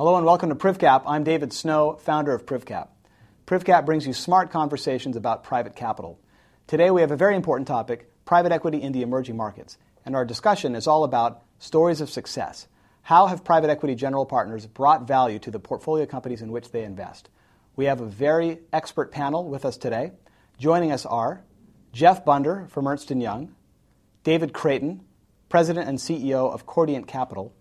Hello 0.00 0.16
and 0.16 0.24
welcome 0.24 0.48
to 0.48 0.54
PrivCap. 0.54 1.02
I'm 1.06 1.24
David 1.24 1.52
Snow, 1.52 1.98
founder 2.00 2.32
of 2.32 2.46
PrivCap. 2.46 2.88
PrivCap 3.46 3.84
brings 3.84 4.06
you 4.06 4.14
smart 4.14 4.50
conversations 4.50 5.14
about 5.14 5.44
private 5.44 5.76
capital. 5.76 6.18
Today 6.66 6.90
we 6.90 7.02
have 7.02 7.10
a 7.10 7.18
very 7.18 7.36
important 7.36 7.68
topic 7.68 8.10
private 8.24 8.50
equity 8.50 8.80
in 8.80 8.92
the 8.92 9.02
emerging 9.02 9.36
markets. 9.36 9.76
And 10.06 10.16
our 10.16 10.24
discussion 10.24 10.74
is 10.74 10.86
all 10.86 11.04
about 11.04 11.42
stories 11.58 12.00
of 12.00 12.08
success. 12.08 12.66
How 13.02 13.26
have 13.26 13.44
private 13.44 13.68
equity 13.68 13.94
general 13.94 14.24
partners 14.24 14.64
brought 14.64 15.06
value 15.06 15.38
to 15.40 15.50
the 15.50 15.60
portfolio 15.60 16.06
companies 16.06 16.40
in 16.40 16.50
which 16.50 16.70
they 16.70 16.82
invest? 16.82 17.28
We 17.76 17.84
have 17.84 18.00
a 18.00 18.06
very 18.06 18.60
expert 18.72 19.12
panel 19.12 19.50
with 19.50 19.66
us 19.66 19.76
today. 19.76 20.12
Joining 20.58 20.92
us 20.92 21.04
are 21.04 21.44
Jeff 21.92 22.24
Bunder 22.24 22.68
from 22.70 22.88
Ernst 22.88 23.10
& 23.10 23.14
Young, 23.14 23.54
David 24.24 24.54
Creighton, 24.54 25.02
President 25.50 25.90
and 25.90 25.98
CEO 25.98 26.50
of 26.50 26.64
Cordiant 26.64 27.06
Capital, 27.06 27.52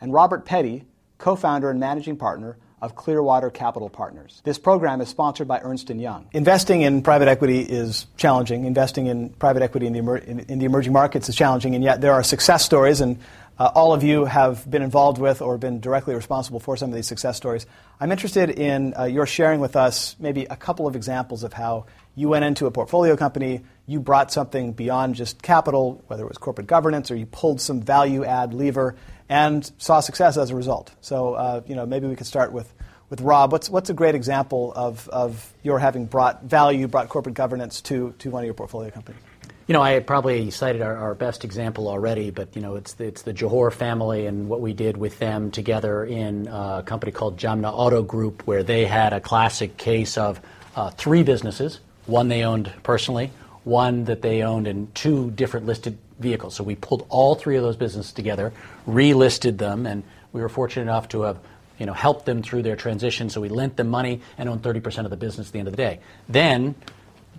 and 0.00 0.10
Robert 0.10 0.46
Petty, 0.46 0.86
co-founder 1.22 1.70
and 1.70 1.78
managing 1.78 2.16
partner 2.16 2.56
of 2.82 2.96
Clearwater 2.96 3.48
Capital 3.48 3.88
Partners. 3.88 4.42
This 4.42 4.58
program 4.58 5.00
is 5.00 5.08
sponsored 5.08 5.46
by 5.46 5.60
Ernst 5.60 5.88
& 5.88 5.90
Young. 5.90 6.26
Investing 6.32 6.82
in 6.82 7.00
private 7.00 7.28
equity 7.28 7.60
is 7.60 8.06
challenging. 8.16 8.64
Investing 8.64 9.06
in 9.06 9.30
private 9.30 9.62
equity 9.62 9.86
in 9.86 9.92
the, 9.92 10.00
emer- 10.00 10.16
in, 10.16 10.40
in 10.40 10.58
the 10.58 10.64
emerging 10.64 10.92
markets 10.92 11.28
is 11.28 11.36
challenging, 11.36 11.76
and 11.76 11.84
yet 11.84 12.00
there 12.00 12.12
are 12.12 12.24
success 12.24 12.64
stories, 12.64 13.00
and 13.00 13.20
uh, 13.62 13.70
all 13.76 13.94
of 13.94 14.02
you 14.02 14.24
have 14.24 14.68
been 14.68 14.82
involved 14.82 15.18
with 15.18 15.40
or 15.40 15.56
been 15.56 15.78
directly 15.78 16.16
responsible 16.16 16.58
for 16.58 16.76
some 16.76 16.88
of 16.90 16.96
these 16.96 17.06
success 17.06 17.36
stories. 17.36 17.64
I'm 18.00 18.10
interested 18.10 18.50
in 18.50 18.92
uh, 18.98 19.04
your 19.04 19.24
sharing 19.24 19.60
with 19.60 19.76
us 19.76 20.16
maybe 20.18 20.46
a 20.46 20.56
couple 20.56 20.88
of 20.88 20.96
examples 20.96 21.44
of 21.44 21.52
how 21.52 21.86
you 22.16 22.28
went 22.28 22.44
into 22.44 22.66
a 22.66 22.72
portfolio 22.72 23.16
company, 23.16 23.60
you 23.86 24.00
brought 24.00 24.32
something 24.32 24.72
beyond 24.72 25.14
just 25.14 25.42
capital, 25.42 26.02
whether 26.08 26.24
it 26.24 26.28
was 26.28 26.38
corporate 26.38 26.66
governance 26.66 27.12
or 27.12 27.14
you 27.14 27.24
pulled 27.26 27.60
some 27.60 27.80
value 27.80 28.24
add 28.24 28.52
lever, 28.52 28.96
and 29.28 29.70
saw 29.78 30.00
success 30.00 30.36
as 30.36 30.50
a 30.50 30.56
result. 30.56 30.90
So, 31.00 31.34
uh, 31.34 31.60
you 31.64 31.76
know, 31.76 31.86
maybe 31.86 32.08
we 32.08 32.16
could 32.16 32.26
start 32.26 32.50
with, 32.52 32.74
with 33.10 33.20
Rob. 33.20 33.52
What's, 33.52 33.70
what's 33.70 33.90
a 33.90 33.94
great 33.94 34.16
example 34.16 34.72
of, 34.74 35.08
of 35.10 35.54
your 35.62 35.78
having 35.78 36.06
brought 36.06 36.42
value, 36.42 36.88
brought 36.88 37.08
corporate 37.08 37.36
governance 37.36 37.80
to, 37.82 38.12
to 38.18 38.30
one 38.30 38.42
of 38.42 38.46
your 38.46 38.54
portfolio 38.54 38.90
companies? 38.90 39.22
You 39.68 39.74
know, 39.74 39.82
I 39.82 40.00
probably 40.00 40.50
cited 40.50 40.82
our, 40.82 40.96
our, 40.96 41.14
best 41.14 41.44
example 41.44 41.88
already, 41.88 42.30
but 42.30 42.56
you 42.56 42.62
know, 42.62 42.74
it's 42.74 42.94
the, 42.94 43.04
it's 43.04 43.22
the 43.22 43.32
Jauhar 43.32 43.72
family 43.72 44.26
and 44.26 44.48
what 44.48 44.60
we 44.60 44.72
did 44.72 44.96
with 44.96 45.20
them 45.20 45.52
together 45.52 46.04
in 46.04 46.48
a 46.48 46.82
company 46.84 47.12
called 47.12 47.36
Jamna 47.36 47.72
Auto 47.72 48.02
Group, 48.02 48.42
where 48.44 48.64
they 48.64 48.86
had 48.86 49.12
a 49.12 49.20
classic 49.20 49.76
case 49.76 50.18
of 50.18 50.40
uh, 50.74 50.90
three 50.90 51.22
businesses. 51.22 51.78
One 52.06 52.26
they 52.26 52.42
owned 52.42 52.72
personally, 52.82 53.30
one 53.62 54.04
that 54.06 54.20
they 54.20 54.42
owned 54.42 54.66
in 54.66 54.90
two 54.94 55.30
different 55.30 55.66
listed 55.66 55.96
vehicles. 56.18 56.56
So 56.56 56.64
we 56.64 56.74
pulled 56.74 57.06
all 57.08 57.36
three 57.36 57.56
of 57.56 57.62
those 57.62 57.76
businesses 57.76 58.12
together, 58.12 58.52
relisted 58.88 59.58
them, 59.58 59.86
and 59.86 60.02
we 60.32 60.40
were 60.40 60.48
fortunate 60.48 60.82
enough 60.82 61.08
to 61.10 61.22
have 61.22 61.38
you 61.78 61.86
know, 61.86 61.92
helped 61.92 62.26
them 62.26 62.42
through 62.42 62.62
their 62.62 62.76
transition. 62.76 63.30
So 63.30 63.40
we 63.40 63.48
lent 63.48 63.76
them 63.76 63.88
money 63.88 64.20
and 64.38 64.48
owned 64.48 64.62
30% 64.62 65.04
of 65.04 65.10
the 65.10 65.16
business 65.16 65.48
at 65.48 65.52
the 65.52 65.60
end 65.60 65.68
of 65.68 65.72
the 65.72 65.82
day. 65.82 66.00
Then, 66.28 66.74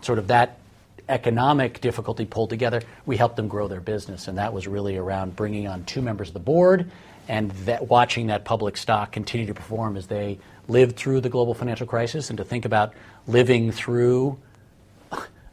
sort 0.01 0.19
of 0.19 0.27
that 0.27 0.59
economic 1.09 1.81
difficulty 1.81 2.25
pulled 2.25 2.49
together, 2.49 2.81
we 3.05 3.17
helped 3.17 3.35
them 3.35 3.47
grow 3.47 3.67
their 3.67 3.81
business. 3.81 4.27
And 4.27 4.37
that 4.37 4.53
was 4.53 4.67
really 4.67 4.97
around 4.97 5.35
bringing 5.35 5.67
on 5.67 5.83
two 5.85 6.01
members 6.01 6.29
of 6.29 6.33
the 6.33 6.39
board 6.39 6.89
and 7.27 7.51
that, 7.51 7.87
watching 7.87 8.27
that 8.27 8.43
public 8.45 8.77
stock 8.77 9.11
continue 9.11 9.45
to 9.47 9.53
perform 9.53 9.97
as 9.97 10.07
they 10.07 10.39
lived 10.67 10.95
through 10.95 11.21
the 11.21 11.29
global 11.29 11.53
financial 11.53 11.87
crisis 11.87 12.29
and 12.29 12.37
to 12.37 12.43
think 12.43 12.65
about 12.65 12.93
living 13.27 13.71
through 13.71 14.37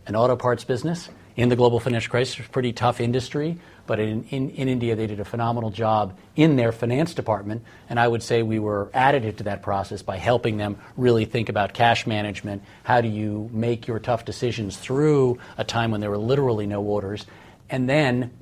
an 0.06 0.16
auto 0.16 0.36
parts 0.36 0.64
business 0.64 1.08
in 1.41 1.48
the 1.48 1.56
global 1.56 1.80
financial 1.80 2.10
crisis. 2.10 2.46
Pretty 2.52 2.72
tough 2.72 3.00
industry, 3.00 3.58
but 3.86 3.98
in, 3.98 4.24
in, 4.24 4.50
in, 4.50 4.69
India 4.69 4.94
they 4.94 5.06
did 5.06 5.20
a 5.20 5.24
phenomenal 5.24 5.70
job 5.70 6.19
in 6.36 6.56
their 6.56 6.70
finance 6.70 7.14
department. 7.14 7.64
And 7.88 7.98
I 7.98 8.06
would 8.06 8.22
say 8.22 8.42
we 8.42 8.58
were 8.58 8.91
additive 8.94 9.38
to 9.38 9.44
that 9.44 9.62
process 9.62 10.02
by 10.02 10.18
helping 10.18 10.58
them 10.58 10.78
really 10.96 11.24
think 11.24 11.48
about 11.48 11.72
cash 11.72 12.06
management. 12.06 12.62
How 12.83 13.00
do 13.00 13.08
you 13.08 13.48
make 13.52 13.86
your 13.86 13.98
tough 13.98 14.27
decisions 14.27 14.77
through 14.77 15.38
a 15.56 15.64
time 15.64 15.91
when 15.91 16.02
there 16.02 16.11
were 16.11 16.18
literally 16.18 16.66
no 16.66 16.83
orders? 16.83 17.24
And 17.70 17.89
then 17.89 18.33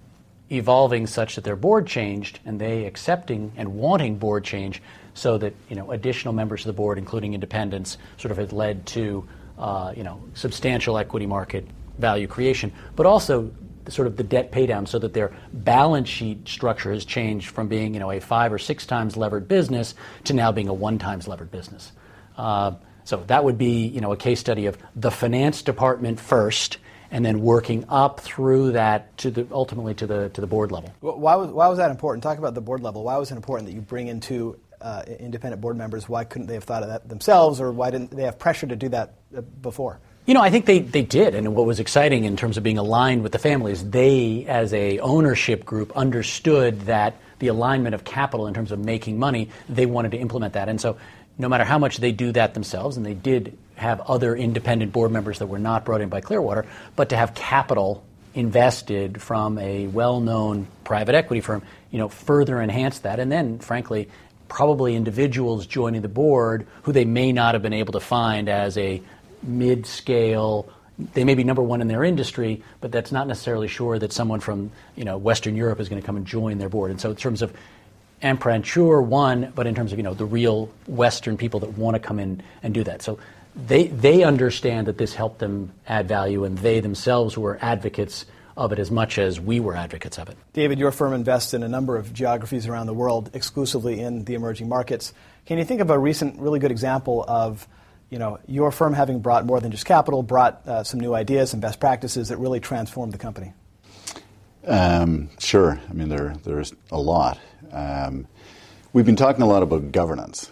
evolving 0.50 1.06
such 1.06 1.36
that 1.36 1.44
their 1.44 1.56
board 1.56 1.86
changed 1.86 2.40
and 2.44 2.60
they 2.60 2.84
accepting 2.86 3.52
and 3.56 3.74
wanting 3.74 4.16
board 4.16 4.44
change 4.44 4.82
so 5.14 5.38
that 5.38 5.54
you 5.68 5.76
know 5.76 5.92
additional 5.92 6.34
members 6.34 6.62
of 6.62 6.66
the 6.66 6.72
board, 6.72 6.98
including 6.98 7.34
independents, 7.34 7.96
sort 8.16 8.32
of 8.32 8.38
had 8.38 8.52
led 8.52 8.86
to 8.86 9.28
uh, 9.56 9.92
you 9.96 10.02
know 10.02 10.20
substantial 10.34 10.98
equity 10.98 11.26
market 11.26 11.66
value 11.98 12.26
creation, 12.26 12.72
but 12.96 13.06
also 13.06 13.50
sort 13.88 14.06
of 14.06 14.16
the 14.16 14.22
debt 14.22 14.52
paydown 14.52 14.86
so 14.86 14.98
that 14.98 15.14
their 15.14 15.32
balance 15.52 16.08
sheet 16.08 16.46
structure 16.48 16.92
has 16.92 17.04
changed 17.04 17.48
from 17.48 17.68
being 17.68 17.94
you 17.94 18.00
know 18.00 18.10
a 18.10 18.20
five 18.20 18.52
or 18.52 18.58
six 18.58 18.86
times 18.86 19.16
levered 19.16 19.48
business 19.48 19.94
to 20.24 20.34
now 20.34 20.52
being 20.52 20.68
a 20.68 20.74
one 20.74 20.98
times 20.98 21.26
levered 21.26 21.50
business. 21.50 21.92
Uh, 22.36 22.72
so 23.04 23.16
that 23.26 23.44
would 23.44 23.58
be 23.58 23.86
you 23.86 24.00
know 24.00 24.12
a 24.12 24.16
case 24.16 24.40
study 24.40 24.66
of 24.66 24.76
the 24.94 25.10
finance 25.10 25.62
department 25.62 26.20
first 26.20 26.78
and 27.10 27.24
then 27.24 27.40
working 27.40 27.84
up 27.88 28.20
through 28.20 28.72
that 28.72 29.16
to 29.18 29.30
the 29.30 29.46
ultimately 29.50 29.94
to 29.94 30.06
the 30.06 30.28
to 30.30 30.40
the 30.40 30.46
board 30.46 30.70
level. 30.70 30.92
Why 31.00 31.34
was 31.34 31.50
why 31.50 31.68
was 31.68 31.78
that 31.78 31.90
important? 31.90 32.22
Talk 32.22 32.38
about 32.38 32.54
the 32.54 32.60
board 32.60 32.82
level. 32.82 33.04
Why 33.04 33.16
was 33.16 33.30
it 33.30 33.36
important 33.36 33.68
that 33.68 33.74
you 33.74 33.80
bring 33.80 34.08
into 34.08 34.58
uh, 34.80 35.02
independent 35.18 35.60
board 35.60 35.76
members? 35.76 36.08
Why 36.08 36.24
couldn't 36.24 36.46
they 36.46 36.54
have 36.54 36.64
thought 36.64 36.82
of 36.82 36.90
that 36.90 37.08
themselves, 37.08 37.60
or 37.60 37.72
why 37.72 37.90
didn't 37.90 38.10
they 38.10 38.24
have 38.24 38.38
pressure 38.38 38.66
to 38.66 38.76
do 38.76 38.88
that 38.90 39.14
uh, 39.36 39.40
before? 39.40 40.00
You 40.28 40.34
know, 40.34 40.42
I 40.42 40.50
think 40.50 40.66
they, 40.66 40.80
they 40.80 41.00
did, 41.00 41.34
and 41.34 41.56
what 41.56 41.64
was 41.64 41.80
exciting 41.80 42.24
in 42.24 42.36
terms 42.36 42.58
of 42.58 42.62
being 42.62 42.76
aligned 42.76 43.22
with 43.22 43.32
the 43.32 43.38
families, 43.38 43.82
they, 43.82 44.44
as 44.46 44.74
a 44.74 44.98
ownership 44.98 45.64
group, 45.64 45.90
understood 45.96 46.82
that 46.82 47.16
the 47.38 47.46
alignment 47.46 47.94
of 47.94 48.04
capital 48.04 48.46
in 48.46 48.52
terms 48.52 48.70
of 48.70 48.78
making 48.78 49.18
money, 49.18 49.48
they 49.70 49.86
wanted 49.86 50.10
to 50.10 50.18
implement 50.18 50.52
that, 50.52 50.68
and 50.68 50.78
so 50.78 50.98
no 51.38 51.48
matter 51.48 51.64
how 51.64 51.78
much 51.78 51.96
they 51.96 52.12
do 52.12 52.30
that 52.32 52.52
themselves, 52.52 52.98
and 52.98 53.06
they 53.06 53.14
did 53.14 53.56
have 53.76 54.02
other 54.02 54.36
independent 54.36 54.92
board 54.92 55.10
members 55.10 55.38
that 55.38 55.46
were 55.46 55.58
not 55.58 55.86
brought 55.86 56.02
in 56.02 56.10
by 56.10 56.20
Clearwater, 56.20 56.66
but 56.94 57.08
to 57.08 57.16
have 57.16 57.34
capital 57.34 58.04
invested 58.34 59.22
from 59.22 59.56
a 59.56 59.86
well-known 59.86 60.66
private 60.84 61.14
equity 61.14 61.40
firm, 61.40 61.62
you 61.90 61.98
know, 61.98 62.10
further 62.10 62.60
enhance 62.60 62.98
that, 62.98 63.18
and 63.18 63.32
then, 63.32 63.60
frankly, 63.60 64.10
probably 64.46 64.94
individuals 64.94 65.66
joining 65.66 66.02
the 66.02 66.08
board 66.08 66.66
who 66.82 66.92
they 66.92 67.06
may 67.06 67.32
not 67.32 67.54
have 67.54 67.62
been 67.62 67.72
able 67.72 67.92
to 67.94 68.00
find 68.00 68.50
as 68.50 68.76
a 68.76 69.02
mid 69.42 69.86
scale. 69.86 70.68
They 71.14 71.24
may 71.24 71.34
be 71.34 71.44
number 71.44 71.62
one 71.62 71.80
in 71.80 71.88
their 71.88 72.02
industry, 72.02 72.62
but 72.80 72.90
that's 72.90 73.12
not 73.12 73.28
necessarily 73.28 73.68
sure 73.68 73.98
that 73.98 74.12
someone 74.12 74.40
from 74.40 74.72
you 74.96 75.04
know 75.04 75.16
Western 75.16 75.56
Europe 75.56 75.80
is 75.80 75.88
going 75.88 76.00
to 76.00 76.06
come 76.06 76.16
and 76.16 76.26
join 76.26 76.58
their 76.58 76.68
board. 76.68 76.90
And 76.90 77.00
so, 77.00 77.10
in 77.10 77.16
terms 77.16 77.42
of 77.42 77.52
Emprunture, 78.22 79.04
one, 79.04 79.52
but 79.54 79.68
in 79.68 79.76
terms 79.76 79.92
of 79.92 79.98
you 79.98 80.02
know 80.02 80.14
the 80.14 80.24
real 80.24 80.70
Western 80.88 81.36
people 81.36 81.60
that 81.60 81.78
want 81.78 81.94
to 81.94 82.00
come 82.00 82.18
in 82.18 82.42
and 82.64 82.74
do 82.74 82.82
that. 82.82 83.00
So 83.00 83.18
they 83.54 83.86
they 83.86 84.24
understand 84.24 84.88
that 84.88 84.98
this 84.98 85.14
helped 85.14 85.38
them 85.38 85.72
add 85.86 86.08
value, 86.08 86.44
and 86.44 86.58
they 86.58 86.80
themselves 86.80 87.38
were 87.38 87.58
advocates 87.62 88.26
of 88.56 88.72
it 88.72 88.80
as 88.80 88.90
much 88.90 89.18
as 89.18 89.38
we 89.38 89.60
were 89.60 89.76
advocates 89.76 90.18
of 90.18 90.28
it. 90.28 90.36
David, 90.52 90.80
your 90.80 90.90
firm 90.90 91.12
invests 91.12 91.54
in 91.54 91.62
a 91.62 91.68
number 91.68 91.96
of 91.96 92.12
geographies 92.12 92.66
around 92.66 92.88
the 92.88 92.94
world, 92.94 93.30
exclusively 93.34 94.00
in 94.00 94.24
the 94.24 94.34
emerging 94.34 94.68
markets. 94.68 95.14
Can 95.46 95.58
you 95.58 95.64
think 95.64 95.80
of 95.80 95.90
a 95.90 95.98
recent, 95.98 96.40
really 96.40 96.58
good 96.58 96.72
example 96.72 97.24
of 97.28 97.68
you 98.10 98.18
know, 98.18 98.38
your 98.46 98.70
firm 98.70 98.94
having 98.94 99.20
brought 99.20 99.44
more 99.44 99.60
than 99.60 99.70
just 99.70 99.84
capital, 99.84 100.22
brought 100.22 100.66
uh, 100.66 100.82
some 100.84 101.00
new 101.00 101.14
ideas 101.14 101.52
and 101.52 101.60
best 101.60 101.78
practices 101.80 102.28
that 102.28 102.38
really 102.38 102.60
transformed 102.60 103.12
the 103.12 103.18
company? 103.18 103.52
Um, 104.66 105.30
sure. 105.38 105.80
I 105.88 105.92
mean, 105.92 106.08
there, 106.08 106.34
there's 106.44 106.74
a 106.90 107.00
lot. 107.00 107.38
Um, 107.72 108.26
we've 108.92 109.06
been 109.06 109.16
talking 109.16 109.42
a 109.42 109.46
lot 109.46 109.62
about 109.62 109.92
governance. 109.92 110.50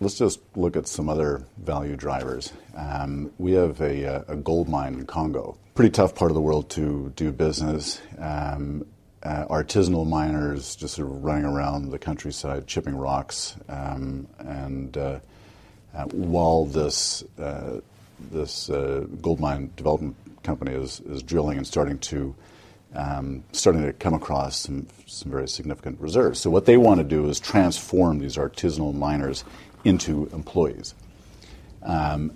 Let's 0.00 0.18
just 0.18 0.40
look 0.56 0.76
at 0.76 0.86
some 0.88 1.08
other 1.08 1.44
value 1.56 1.96
drivers. 1.96 2.52
Um, 2.76 3.32
we 3.38 3.52
have 3.52 3.80
a, 3.80 4.16
uh, 4.16 4.24
a, 4.28 4.36
gold 4.36 4.68
mine 4.68 4.94
in 4.94 5.06
Congo. 5.06 5.56
Pretty 5.74 5.90
tough 5.90 6.14
part 6.14 6.30
of 6.30 6.34
the 6.34 6.40
world 6.40 6.68
to 6.70 7.12
do 7.16 7.30
business. 7.32 8.00
Um, 8.18 8.86
uh, 9.22 9.46
artisanal 9.46 10.06
miners 10.06 10.76
just 10.76 10.94
sort 10.94 11.08
of 11.08 11.24
running 11.24 11.44
around 11.44 11.90
the 11.90 11.98
countryside, 11.98 12.66
chipping 12.66 12.96
rocks, 12.96 13.56
um, 13.68 14.28
and 14.38 14.96
uh, 14.98 15.20
while 16.12 16.66
this 16.66 17.22
uh, 17.38 17.80
this 18.30 18.70
uh, 18.70 19.06
gold 19.20 19.40
mine 19.40 19.70
development 19.76 20.16
company 20.42 20.72
is, 20.72 21.00
is 21.00 21.22
drilling 21.22 21.58
and 21.58 21.66
starting 21.66 21.98
to 21.98 22.34
um, 22.94 23.42
starting 23.52 23.82
to 23.82 23.92
come 23.92 24.14
across 24.14 24.56
some 24.56 24.86
some 25.06 25.30
very 25.30 25.48
significant 25.48 26.00
reserves. 26.00 26.40
So 26.40 26.50
what 26.50 26.66
they 26.66 26.76
want 26.76 26.98
to 26.98 27.04
do 27.04 27.28
is 27.28 27.40
transform 27.40 28.18
these 28.18 28.36
artisanal 28.36 28.94
miners 28.94 29.44
into 29.84 30.28
employees, 30.32 30.94
um, 31.82 32.32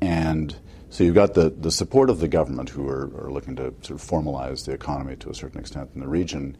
and 0.00 0.54
so 0.90 1.04
you've 1.04 1.14
got 1.14 1.34
the, 1.34 1.50
the 1.50 1.70
support 1.70 2.10
of 2.10 2.18
the 2.18 2.26
government 2.26 2.68
who 2.68 2.88
are, 2.88 3.10
are 3.16 3.30
looking 3.30 3.54
to 3.56 3.72
sort 3.82 3.90
of 3.90 4.02
formalize 4.02 4.66
the 4.66 4.72
economy 4.72 5.14
to 5.16 5.30
a 5.30 5.34
certain 5.34 5.60
extent 5.60 5.90
in 5.94 6.00
the 6.00 6.08
region. 6.08 6.56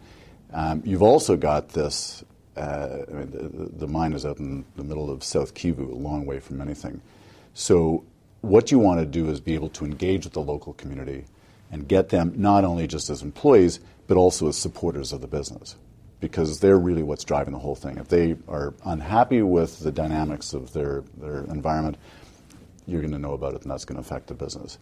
Um, 0.53 0.83
you've 0.85 1.03
also 1.03 1.37
got 1.37 1.71
this 1.71 2.23
uh, 2.23 2.40
I 2.61 3.13
mean, 3.13 3.31
the, 3.31 3.79
the, 3.79 3.87
mine 3.87 4.13
is 4.13 4.25
out 4.27 4.39
in 4.39 4.65
the 4.77 4.85
middle 4.85 5.11
of 5.11 5.25
South 5.25 5.55
Kivu, 5.55 5.91
a 5.91 5.95
long 5.95 6.27
way 6.27 6.41
from 6.41 6.61
anything. 6.61 7.01
So, 7.55 8.05
what 8.43 8.71
you 8.71 8.79
want 8.79 9.01
to 9.01 9.07
do 9.07 9.29
is 9.31 9.41
be 9.41 9.55
able 9.55 9.69
to 9.71 9.85
engage 9.85 10.25
with 10.25 10.33
the 10.35 10.41
local 10.43 10.73
community 10.75 11.25
and 11.71 11.87
get 11.87 12.09
them 12.09 12.33
not 12.37 12.65
only 12.65 12.87
just 12.87 13.11
as 13.11 13.23
employees, 13.23 13.81
but 14.07 14.17
also 14.17 14.49
as 14.49 14.57
supporters 14.57 15.13
of 15.13 15.21
the 15.21 15.29
business. 15.29 15.77
because 16.21 16.61
they're 16.61 16.79
really 16.79 17.03
what's 17.03 17.25
driving 17.25 17.53
the 17.53 17.59
whole 17.59 17.75
thing. 17.75 17.97
If 17.97 18.09
they 18.09 18.37
are 18.47 18.75
unhappy 18.85 19.43
with 19.43 19.81
the 19.81 19.91
dynamics 19.91 20.53
of 20.53 20.73
their, 20.73 21.03
their 21.17 21.45
environment, 21.45 21.97
you're 22.87 23.01
going 23.01 23.13
to 23.13 23.19
know 23.19 23.33
about 23.33 23.55
it, 23.55 23.63
and 23.63 23.71
that's 23.71 23.85
going 23.85 23.97
to 23.97 24.07
affect 24.07 24.27
the 24.27 24.35
business. 24.35 24.79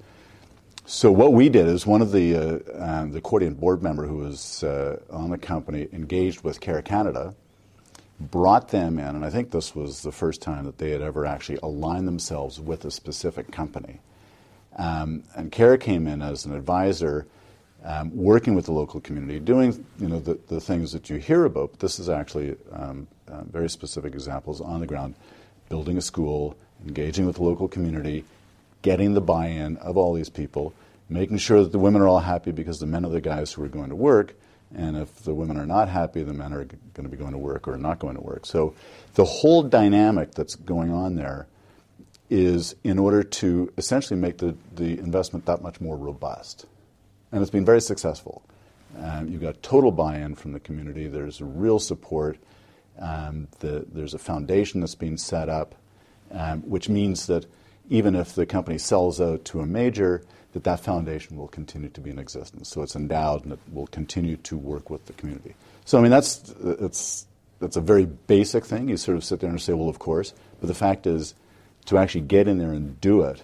So 0.86 1.12
what 1.12 1.32
we 1.32 1.48
did 1.48 1.68
is 1.68 1.86
one 1.86 2.00
of 2.02 2.12
the 2.12 2.34
uh, 2.34 2.58
um, 2.82 3.12
the 3.12 3.20
Cordiant 3.20 3.60
board 3.60 3.82
member 3.82 4.06
who 4.06 4.16
was 4.16 4.64
uh, 4.64 4.98
on 5.10 5.30
the 5.30 5.38
company 5.38 5.86
engaged 5.92 6.42
with 6.42 6.60
Care 6.60 6.80
Canada, 6.80 7.34
brought 8.20 8.68
them 8.68 8.98
in, 8.98 9.16
and 9.16 9.24
I 9.24 9.30
think 9.30 9.50
this 9.50 9.74
was 9.74 10.02
the 10.02 10.12
first 10.12 10.42
time 10.42 10.64
that 10.64 10.78
they 10.78 10.90
had 10.90 11.02
ever 11.02 11.24
actually 11.24 11.58
aligned 11.62 12.08
themselves 12.08 12.60
with 12.60 12.84
a 12.84 12.90
specific 12.90 13.50
company. 13.50 14.00
Um, 14.76 15.24
and 15.34 15.50
Care 15.50 15.76
came 15.76 16.06
in 16.06 16.22
as 16.22 16.44
an 16.44 16.54
advisor, 16.54 17.26
um, 17.84 18.16
working 18.16 18.54
with 18.54 18.66
the 18.66 18.72
local 18.72 19.00
community, 19.00 19.38
doing 19.38 19.84
you 19.98 20.08
know 20.08 20.20
the, 20.20 20.38
the 20.48 20.60
things 20.60 20.92
that 20.92 21.10
you 21.10 21.16
hear 21.16 21.44
about. 21.44 21.72
But 21.72 21.80
this 21.80 21.98
is 21.98 22.08
actually 22.08 22.56
um, 22.72 23.06
uh, 23.28 23.42
very 23.44 23.70
specific 23.70 24.14
examples 24.14 24.60
on 24.60 24.80
the 24.80 24.86
ground, 24.86 25.14
building 25.68 25.96
a 25.96 26.02
school, 26.02 26.56
engaging 26.86 27.26
with 27.26 27.36
the 27.36 27.42
local 27.44 27.68
community 27.68 28.24
getting 28.82 29.14
the 29.14 29.20
buy 29.20 29.46
in 29.46 29.76
of 29.78 29.96
all 29.96 30.14
these 30.14 30.28
people, 30.28 30.72
making 31.08 31.38
sure 31.38 31.62
that 31.62 31.72
the 31.72 31.78
women 31.78 32.02
are 32.02 32.08
all 32.08 32.20
happy 32.20 32.52
because 32.52 32.80
the 32.80 32.86
men 32.86 33.04
are 33.04 33.10
the 33.10 33.20
guys 33.20 33.52
who 33.52 33.62
are 33.64 33.68
going 33.68 33.88
to 33.88 33.96
work. 33.96 34.34
And 34.74 34.96
if 34.96 35.22
the 35.22 35.34
women 35.34 35.56
are 35.56 35.66
not 35.66 35.88
happy, 35.88 36.22
the 36.22 36.34
men 36.34 36.52
are 36.52 36.64
g- 36.64 36.76
going 36.94 37.08
to 37.08 37.10
be 37.10 37.16
going 37.16 37.32
to 37.32 37.38
work 37.38 37.66
or 37.66 37.76
not 37.76 37.98
going 37.98 38.16
to 38.16 38.20
work. 38.20 38.44
So 38.44 38.74
the 39.14 39.24
whole 39.24 39.62
dynamic 39.62 40.32
that's 40.32 40.54
going 40.54 40.92
on 40.92 41.14
there 41.14 41.46
is 42.30 42.76
in 42.84 42.98
order 42.98 43.22
to 43.22 43.72
essentially 43.78 44.18
make 44.18 44.38
the, 44.38 44.54
the 44.74 44.98
investment 44.98 45.46
that 45.46 45.62
much 45.62 45.80
more 45.80 45.96
robust. 45.96 46.66
And 47.32 47.40
it's 47.40 47.50
been 47.50 47.64
very 47.64 47.80
successful. 47.80 48.42
Um, 48.98 49.28
you've 49.28 49.42
got 49.42 49.62
total 49.62 49.90
buy 49.90 50.18
in 50.18 50.34
from 50.34 50.52
the 50.52 50.60
community, 50.60 51.06
there's 51.08 51.40
real 51.40 51.78
support, 51.78 52.38
um, 52.98 53.48
the, 53.60 53.86
there's 53.92 54.14
a 54.14 54.18
foundation 54.18 54.80
that's 54.80 54.94
being 54.94 55.16
set 55.16 55.48
up, 55.48 55.74
um, 56.32 56.62
which 56.62 56.88
means 56.88 57.26
that 57.26 57.46
even 57.88 58.14
if 58.14 58.34
the 58.34 58.44
company 58.44 58.78
sells 58.78 59.20
out 59.20 59.44
to 59.46 59.60
a 59.60 59.66
major, 59.66 60.22
that 60.52 60.64
that 60.64 60.80
foundation 60.80 61.36
will 61.36 61.48
continue 61.48 61.90
to 61.90 62.00
be 62.00 62.10
in 62.10 62.18
existence. 62.18 62.68
So 62.68 62.82
it's 62.82 62.96
endowed 62.96 63.44
and 63.44 63.52
it 63.52 63.60
will 63.72 63.86
continue 63.88 64.36
to 64.36 64.56
work 64.56 64.90
with 64.90 65.06
the 65.06 65.12
community. 65.12 65.54
So 65.84 65.98
I 65.98 66.02
mean 66.02 66.10
that's 66.10 66.54
it's 66.62 67.26
that's 67.60 67.76
a 67.76 67.80
very 67.80 68.06
basic 68.06 68.64
thing. 68.64 68.88
You 68.88 68.96
sort 68.96 69.16
of 69.16 69.24
sit 69.24 69.40
there 69.40 69.50
and 69.50 69.60
say, 69.60 69.72
well, 69.72 69.88
of 69.88 69.98
course. 69.98 70.32
But 70.60 70.68
the 70.68 70.74
fact 70.74 71.06
is, 71.06 71.34
to 71.86 71.98
actually 71.98 72.22
get 72.22 72.48
in 72.48 72.58
there 72.58 72.72
and 72.72 73.00
do 73.00 73.22
it, 73.22 73.42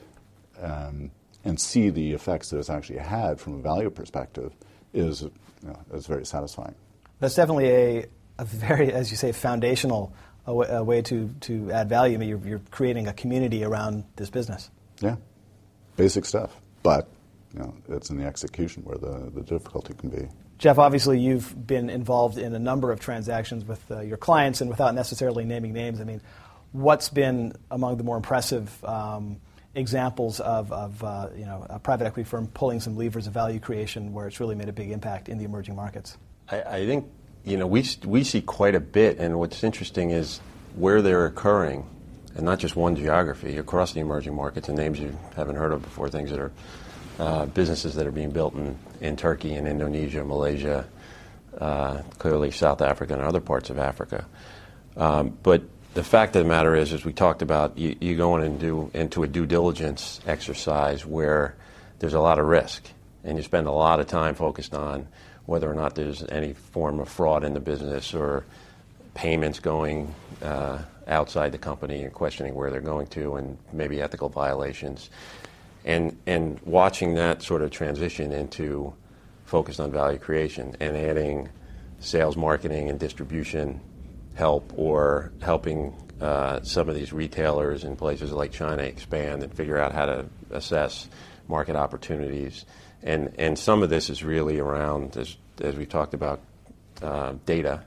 um, 0.60 1.10
and 1.44 1.60
see 1.60 1.90
the 1.90 2.12
effects 2.12 2.50
that 2.50 2.58
it's 2.58 2.70
actually 2.70 2.98
had 2.98 3.40
from 3.40 3.54
a 3.54 3.58
value 3.58 3.90
perspective, 3.90 4.52
is 4.92 5.22
you 5.22 5.30
know, 5.62 5.78
is 5.92 6.06
very 6.06 6.24
satisfying. 6.24 6.74
That's 7.20 7.34
definitely 7.34 7.68
a, 7.68 8.06
a 8.38 8.44
very, 8.44 8.92
as 8.92 9.10
you 9.10 9.16
say, 9.16 9.32
foundational 9.32 10.12
a, 10.46 10.50
w- 10.50 10.70
a 10.70 10.82
way 10.82 11.02
to, 11.02 11.34
to 11.40 11.70
add 11.72 11.88
value. 11.88 12.14
I 12.14 12.18
mean, 12.18 12.28
you're, 12.28 12.46
you're 12.46 12.62
creating 12.70 13.08
a 13.08 13.12
community 13.12 13.64
around 13.64 14.04
this 14.16 14.30
business. 14.30 14.70
Yeah, 15.00 15.16
basic 15.96 16.24
stuff. 16.24 16.54
But 16.84 17.08
you 17.52 17.58
know, 17.58 17.74
it's 17.88 18.10
in 18.10 18.16
the 18.16 18.24
execution 18.24 18.84
where 18.84 18.98
the, 18.98 19.30
the 19.30 19.40
difficulty 19.40 19.94
can 19.94 20.10
be. 20.10 20.28
Jeff, 20.58 20.78
obviously, 20.78 21.18
you've 21.18 21.66
been 21.66 21.90
involved 21.90 22.38
in 22.38 22.54
a 22.54 22.58
number 22.60 22.92
of 22.92 23.00
transactions 23.00 23.64
with 23.64 23.82
uh, 23.90 24.00
your 24.00 24.16
clients, 24.16 24.60
and 24.60 24.70
without 24.70 24.94
necessarily 24.94 25.44
naming 25.44 25.72
names, 25.72 26.00
I 26.00 26.04
mean, 26.04 26.20
what's 26.70 27.08
been 27.08 27.54
among 27.72 27.96
the 27.96 28.04
more 28.04 28.16
impressive 28.16 28.84
um, 28.84 29.40
examples 29.74 30.38
of, 30.38 30.72
of 30.72 31.02
uh, 31.02 31.28
you 31.36 31.44
know, 31.44 31.66
a 31.68 31.80
private 31.80 32.06
equity 32.06 32.28
firm 32.28 32.46
pulling 32.46 32.78
some 32.78 32.96
levers 32.96 33.26
of 33.26 33.32
value 33.32 33.58
creation 33.58 34.12
where 34.12 34.28
it's 34.28 34.38
really 34.38 34.54
made 34.54 34.68
a 34.68 34.72
big 34.72 34.90
impact 34.90 35.28
in 35.28 35.38
the 35.38 35.44
emerging 35.44 35.74
markets? 35.74 36.16
I, 36.48 36.62
I 36.62 36.86
think 36.86 37.06
you 37.44 37.56
know, 37.56 37.66
we, 37.66 37.84
we 38.04 38.24
see 38.24 38.40
quite 38.40 38.74
a 38.74 38.80
bit, 38.80 39.18
and 39.18 39.38
what's 39.38 39.62
interesting 39.62 40.10
is 40.10 40.40
where 40.76 41.02
they're 41.02 41.26
occurring, 41.26 41.86
and 42.36 42.44
not 42.44 42.58
just 42.58 42.76
one 42.76 42.96
geography, 42.96 43.56
across 43.58 43.92
the 43.92 44.00
emerging 44.00 44.34
markets, 44.34 44.68
and 44.68 44.76
names 44.76 44.98
you 44.98 45.16
haven't 45.36 45.56
heard 45.56 45.72
of 45.72 45.82
before, 45.82 46.08
things 46.08 46.30
that 46.30 46.40
are 46.40 46.52
uh, 47.18 47.46
businesses 47.46 47.94
that 47.94 48.06
are 48.06 48.12
being 48.12 48.30
built 48.30 48.54
in, 48.54 48.76
in 49.00 49.16
Turkey 49.16 49.54
and 49.54 49.68
Indonesia, 49.68 50.24
Malaysia, 50.24 50.84
uh, 51.58 52.02
clearly 52.18 52.50
South 52.50 52.80
Africa 52.80 53.14
and 53.14 53.22
other 53.22 53.40
parts 53.40 53.70
of 53.70 53.78
Africa. 53.78 54.24
Um, 54.96 55.36
but 55.42 55.62
the 55.94 56.02
fact 56.02 56.34
of 56.34 56.42
the 56.42 56.48
matter 56.48 56.74
is, 56.74 56.92
as 56.92 57.04
we 57.04 57.12
talked 57.12 57.42
about, 57.42 57.78
you, 57.78 57.96
you 58.00 58.16
go 58.16 58.36
in 58.36 58.42
and 58.42 58.58
do 58.58 58.90
into 58.94 59.22
a 59.22 59.28
due 59.28 59.46
diligence 59.46 60.20
exercise 60.26 61.06
where 61.06 61.54
there's 62.00 62.14
a 62.14 62.20
lot 62.20 62.40
of 62.40 62.46
risk, 62.46 62.84
and 63.22 63.36
you 63.36 63.44
spend 63.44 63.68
a 63.68 63.72
lot 63.72 64.00
of 64.00 64.08
time 64.08 64.34
focused 64.34 64.74
on 64.74 65.06
whether 65.46 65.70
or 65.70 65.74
not 65.74 65.94
there's 65.94 66.24
any 66.24 66.52
form 66.52 66.98
of 66.98 67.08
fraud 67.08 67.44
in 67.44 67.54
the 67.54 67.60
business 67.60 68.12
or 68.12 68.44
payments 69.14 69.60
going 69.60 70.14
uh, 70.42 70.78
outside 71.06 71.52
the 71.52 71.58
company 71.58 72.02
and 72.02 72.12
questioning 72.12 72.54
where 72.54 72.70
they're 72.70 72.80
going 72.80 73.06
to 73.06 73.36
and 73.36 73.58
maybe 73.72 74.00
ethical 74.00 74.28
violations. 74.28 75.10
And, 75.84 76.16
and 76.26 76.58
watching 76.64 77.14
that 77.14 77.42
sort 77.42 77.62
of 77.62 77.70
transition 77.70 78.32
into 78.32 78.94
focused 79.44 79.80
on 79.80 79.90
value 79.92 80.18
creation 80.18 80.76
and 80.80 80.96
adding 80.96 81.50
sales, 82.00 82.36
marketing, 82.36 82.88
and 82.88 82.98
distribution 82.98 83.80
help 84.34 84.72
or 84.76 85.32
helping 85.42 85.94
uh, 86.20 86.62
some 86.62 86.88
of 86.88 86.94
these 86.94 87.12
retailers 87.12 87.84
in 87.84 87.96
places 87.96 88.32
like 88.32 88.50
China 88.50 88.82
expand 88.82 89.42
and 89.42 89.52
figure 89.54 89.78
out 89.78 89.92
how 89.92 90.06
to 90.06 90.26
assess 90.50 91.08
market 91.46 91.76
opportunities 91.76 92.64
and 93.04 93.32
and 93.38 93.58
some 93.58 93.82
of 93.82 93.90
this 93.90 94.10
is 94.10 94.24
really 94.24 94.58
around 94.58 95.16
as 95.16 95.36
as 95.60 95.76
we 95.76 95.86
talked 95.86 96.14
about 96.14 96.40
uh, 97.02 97.34
data, 97.46 97.84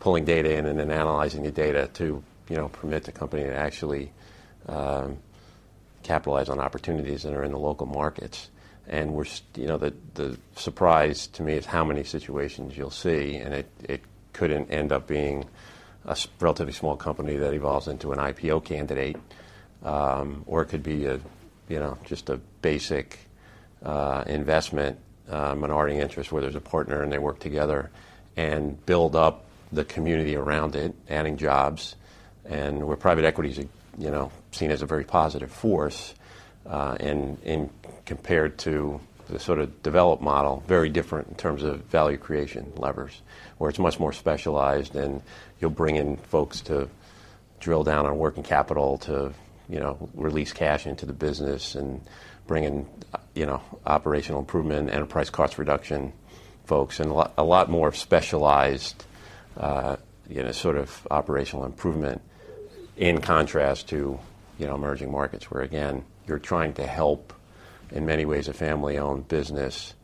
pulling 0.00 0.24
data 0.24 0.56
in 0.56 0.66
and 0.66 0.78
then 0.78 0.90
analyzing 0.90 1.42
the 1.42 1.50
data 1.50 1.88
to 1.94 2.22
you 2.48 2.56
know 2.56 2.68
permit 2.68 3.04
the 3.04 3.12
company 3.12 3.42
to 3.42 3.54
actually 3.54 4.12
um, 4.68 5.18
capitalize 6.02 6.48
on 6.48 6.60
opportunities 6.60 7.22
that 7.22 7.32
are 7.32 7.42
in 7.42 7.52
the 7.52 7.58
local 7.58 7.86
markets. 7.86 8.50
And 8.88 9.14
we're 9.14 9.24
you 9.56 9.66
know 9.66 9.78
the 9.78 9.92
the 10.14 10.38
surprise 10.54 11.26
to 11.28 11.42
me 11.42 11.54
is 11.54 11.66
how 11.66 11.84
many 11.84 12.04
situations 12.04 12.76
you'll 12.76 12.90
see, 12.90 13.36
and 13.36 13.52
it 13.52 13.70
it 13.82 14.00
couldn't 14.32 14.70
end 14.70 14.92
up 14.92 15.08
being 15.08 15.44
a 16.04 16.16
relatively 16.40 16.72
small 16.72 16.96
company 16.96 17.36
that 17.36 17.52
evolves 17.52 17.88
into 17.88 18.12
an 18.12 18.18
IPO 18.18 18.64
candidate, 18.64 19.16
um, 19.82 20.44
or 20.46 20.62
it 20.62 20.66
could 20.66 20.84
be 20.84 21.06
a 21.06 21.18
you 21.68 21.80
know 21.80 21.98
just 22.04 22.30
a 22.30 22.36
basic 22.62 23.18
uh, 23.84 24.22
investment, 24.28 24.98
uh, 25.28 25.56
minority 25.56 25.98
interest, 25.98 26.30
where 26.30 26.42
there's 26.42 26.54
a 26.54 26.60
partner 26.60 27.02
and 27.02 27.10
they 27.10 27.18
work 27.18 27.40
together 27.40 27.90
and 28.36 28.84
build 28.86 29.16
up 29.16 29.45
the 29.72 29.84
community 29.84 30.36
around 30.36 30.76
it, 30.76 30.94
adding 31.08 31.36
jobs, 31.36 31.96
and 32.44 32.86
where 32.86 32.96
private 32.96 33.24
equity 33.24 33.50
is, 33.50 33.58
you 33.98 34.10
know, 34.10 34.30
seen 34.52 34.70
as 34.70 34.82
a 34.82 34.86
very 34.86 35.04
positive 35.04 35.50
force, 35.50 36.14
uh, 36.66 36.96
and, 37.00 37.38
in 37.42 37.70
compared 38.04 38.58
to 38.58 39.00
the 39.28 39.38
sort 39.38 39.58
of 39.58 39.82
developed 39.82 40.22
model, 40.22 40.62
very 40.68 40.88
different 40.88 41.26
in 41.28 41.34
terms 41.34 41.64
of 41.64 41.80
value 41.86 42.16
creation 42.16 42.72
levers, 42.76 43.20
where 43.58 43.68
it's 43.68 43.78
much 43.78 43.98
more 43.98 44.12
specialized, 44.12 44.94
and 44.94 45.20
you'll 45.60 45.70
bring 45.70 45.96
in 45.96 46.16
folks 46.16 46.60
to 46.60 46.88
drill 47.58 47.82
down 47.82 48.06
on 48.06 48.16
working 48.16 48.44
capital 48.44 48.98
to, 48.98 49.32
you 49.68 49.80
know, 49.80 50.08
release 50.14 50.52
cash 50.52 50.86
into 50.86 51.06
the 51.06 51.12
business 51.12 51.74
and 51.74 52.00
bring 52.46 52.62
in 52.62 52.86
you 53.34 53.46
know, 53.46 53.60
operational 53.84 54.40
improvement, 54.40 54.90
enterprise 54.90 55.30
cost 55.30 55.58
reduction 55.58 56.12
folks, 56.64 56.98
and 56.98 57.10
a 57.10 57.14
lot, 57.14 57.32
a 57.38 57.44
lot 57.44 57.70
more 57.70 57.92
specialized, 57.92 59.04
uh, 59.56 59.96
you 60.28 60.42
know, 60.42 60.52
sort 60.52 60.76
of 60.76 61.06
operational 61.10 61.64
improvement 61.64 62.20
in 62.96 63.20
contrast 63.20 63.88
to, 63.88 64.18
you 64.58 64.66
know, 64.66 64.74
emerging 64.74 65.10
markets 65.10 65.50
where, 65.50 65.62
again, 65.62 66.04
you're 66.26 66.38
trying 66.38 66.72
to 66.74 66.86
help, 66.86 67.32
in 67.90 68.06
many 68.06 68.24
ways, 68.24 68.48
a 68.48 68.52
family-owned 68.52 69.28
business 69.28 69.94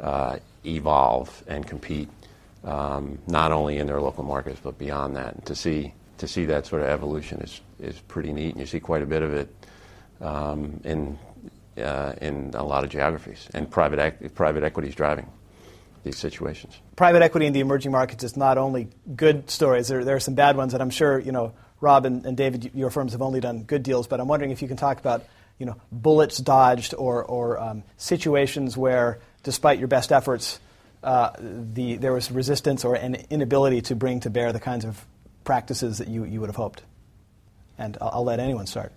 uh, 0.00 0.38
evolve 0.66 1.42
and 1.46 1.66
compete, 1.66 2.08
um, 2.64 3.18
not 3.26 3.52
only 3.52 3.78
in 3.78 3.86
their 3.86 4.00
local 4.00 4.24
markets, 4.24 4.60
but 4.62 4.78
beyond 4.78 5.16
that. 5.16 5.34
And 5.34 5.46
to 5.46 5.54
see, 5.54 5.94
to 6.18 6.28
see 6.28 6.44
that 6.46 6.66
sort 6.66 6.82
of 6.82 6.88
evolution 6.88 7.40
is, 7.40 7.60
is 7.80 8.00
pretty 8.00 8.32
neat, 8.32 8.50
and 8.50 8.60
you 8.60 8.66
see 8.66 8.80
quite 8.80 9.02
a 9.02 9.06
bit 9.06 9.22
of 9.22 9.32
it 9.32 9.54
um, 10.20 10.80
in 10.84 11.18
uh, 11.78 12.12
in 12.20 12.50
a 12.52 12.62
lot 12.62 12.84
of 12.84 12.90
geographies, 12.90 13.48
and 13.54 13.70
private, 13.70 14.34
private 14.34 14.62
equity 14.62 14.88
is 14.88 14.94
driving 14.94 15.26
these 16.04 16.18
situations. 16.18 16.78
Private 16.96 17.22
equity 17.22 17.46
in 17.46 17.52
the 17.52 17.60
emerging 17.60 17.92
markets 17.92 18.24
is 18.24 18.36
not 18.36 18.58
only 18.58 18.88
good 19.14 19.50
stories, 19.50 19.88
there, 19.88 20.04
there 20.04 20.16
are 20.16 20.20
some 20.20 20.34
bad 20.34 20.56
ones, 20.56 20.74
and 20.74 20.82
I'm 20.82 20.90
sure, 20.90 21.18
you 21.18 21.32
know, 21.32 21.52
Rob 21.80 22.06
and, 22.06 22.24
and 22.24 22.36
David, 22.36 22.70
your 22.74 22.90
firms 22.90 23.12
have 23.12 23.22
only 23.22 23.40
done 23.40 23.64
good 23.64 23.82
deals, 23.82 24.06
but 24.06 24.20
I'm 24.20 24.28
wondering 24.28 24.50
if 24.50 24.62
you 24.62 24.68
can 24.68 24.76
talk 24.76 25.00
about, 25.00 25.24
you 25.58 25.66
know, 25.66 25.76
bullets 25.90 26.38
dodged 26.38 26.94
or, 26.96 27.24
or 27.24 27.58
um, 27.58 27.82
situations 27.96 28.76
where, 28.76 29.18
despite 29.42 29.78
your 29.78 29.88
best 29.88 30.12
efforts, 30.12 30.60
uh, 31.02 31.30
the, 31.40 31.96
there 31.96 32.12
was 32.12 32.30
resistance 32.30 32.84
or 32.84 32.94
an 32.94 33.16
inability 33.30 33.80
to 33.82 33.96
bring 33.96 34.20
to 34.20 34.30
bear 34.30 34.52
the 34.52 34.60
kinds 34.60 34.84
of 34.84 35.04
practices 35.44 35.98
that 35.98 36.08
you, 36.08 36.24
you 36.24 36.40
would 36.40 36.48
have 36.48 36.56
hoped. 36.56 36.82
And 37.78 37.98
I'll, 38.00 38.10
I'll 38.14 38.24
let 38.24 38.38
anyone 38.38 38.66
start. 38.66 38.92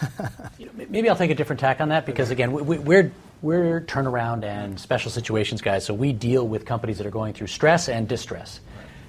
you 0.58 0.66
know, 0.66 0.72
maybe 0.88 1.08
I'll 1.08 1.16
take 1.16 1.30
a 1.30 1.34
different 1.34 1.60
tack 1.60 1.80
on 1.80 1.88
that 1.88 2.06
because 2.06 2.30
again, 2.30 2.52
we, 2.52 2.78
we're 2.78 3.12
we're 3.42 3.80
turnaround 3.80 4.44
and 4.44 4.78
special 4.78 5.10
situations 5.10 5.60
guys, 5.60 5.84
so 5.84 5.92
we 5.92 6.12
deal 6.12 6.46
with 6.46 6.64
companies 6.64 6.98
that 6.98 7.06
are 7.06 7.10
going 7.10 7.34
through 7.34 7.48
stress 7.48 7.88
and 7.88 8.08
distress. 8.08 8.60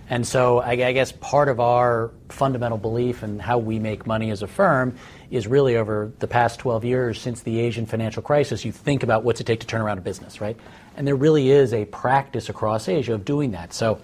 And 0.09 0.27
so 0.27 0.59
I, 0.59 0.75
guess 0.75 1.11
part 1.11 1.47
of 1.47 1.59
our 1.59 2.11
fundamental 2.29 2.77
belief 2.77 3.23
and 3.23 3.41
how 3.41 3.57
we 3.57 3.79
make 3.79 4.05
money 4.05 4.31
as 4.31 4.41
a 4.41 4.47
firm 4.47 4.95
is 5.31 5.47
really 5.47 5.77
over 5.77 6.11
the 6.19 6.27
past 6.27 6.59
12 6.59 6.83
years 6.83 7.21
since 7.21 7.41
the 7.41 7.59
Asian 7.59 7.85
financial 7.85 8.21
crisis, 8.21 8.65
you 8.65 8.71
think 8.71 9.03
about 9.03 9.23
what's 9.23 9.39
it 9.39 9.45
take 9.45 9.61
to 9.61 9.67
turn 9.67 9.81
around 9.81 9.97
a 9.99 10.01
business, 10.01 10.41
right? 10.41 10.57
And 10.97 11.07
there 11.07 11.15
really 11.15 11.49
is 11.49 11.73
a 11.73 11.85
practice 11.85 12.49
across 12.49 12.89
Asia 12.89 13.13
of 13.13 13.23
doing 13.23 13.51
that. 13.51 13.73
So, 13.73 14.01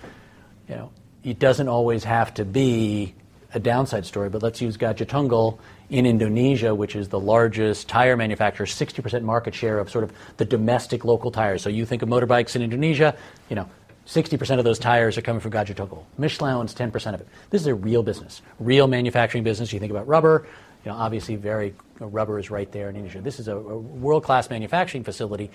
you 0.69 0.75
know, 0.75 0.91
it 1.23 1.37
doesn't 1.37 1.67
always 1.67 2.05
have 2.05 2.33
to 2.35 2.45
be 2.45 3.13
a 3.53 3.59
downside 3.59 4.05
story, 4.05 4.29
but 4.29 4.41
let's 4.41 4.61
use 4.61 4.77
Gajah 4.77 5.05
Tunggal 5.05 5.59
in 5.89 6.05
Indonesia, 6.05 6.73
which 6.75 6.95
is 6.95 7.09
the 7.09 7.19
largest 7.19 7.87
tire 7.87 8.15
manufacturer, 8.15 8.65
60% 8.65 9.23
market 9.23 9.55
share 9.55 9.79
of 9.79 9.89
sort 9.89 10.03
of 10.03 10.13
the 10.37 10.45
domestic 10.45 11.03
local 11.03 11.31
tires. 11.31 11.61
So 11.61 11.69
you 11.69 11.85
think 11.85 12.01
of 12.01 12.09
motorbikes 12.09 12.55
in 12.55 12.61
Indonesia, 12.61 13.15
you 13.49 13.55
know, 13.55 13.67
60% 14.05 14.57
of 14.57 14.65
those 14.65 14.79
tires 14.79 15.17
are 15.17 15.21
coming 15.21 15.39
from 15.39 15.51
Gajah 15.51 15.75
Tunggal. 15.75 16.03
Michelin 16.17 16.55
owns 16.55 16.73
10% 16.73 17.13
of 17.13 17.21
it. 17.21 17.27
This 17.51 17.61
is 17.61 17.67
a 17.67 17.75
real 17.75 18.01
business, 18.01 18.41
real 18.59 18.87
manufacturing 18.87 19.43
business. 19.43 19.71
You 19.71 19.79
think 19.79 19.91
about 19.91 20.07
rubber, 20.07 20.47
you 20.83 20.91
know, 20.91 20.97
obviously 20.97 21.35
very 21.35 21.75
rubber 21.99 22.39
is 22.39 22.49
right 22.49 22.71
there 22.71 22.89
in 22.89 22.95
Indonesia. 22.95 23.21
This 23.21 23.39
is 23.39 23.47
a, 23.47 23.55
a 23.55 23.77
world-class 23.77 24.49
manufacturing 24.49 25.03
facility, 25.03 25.51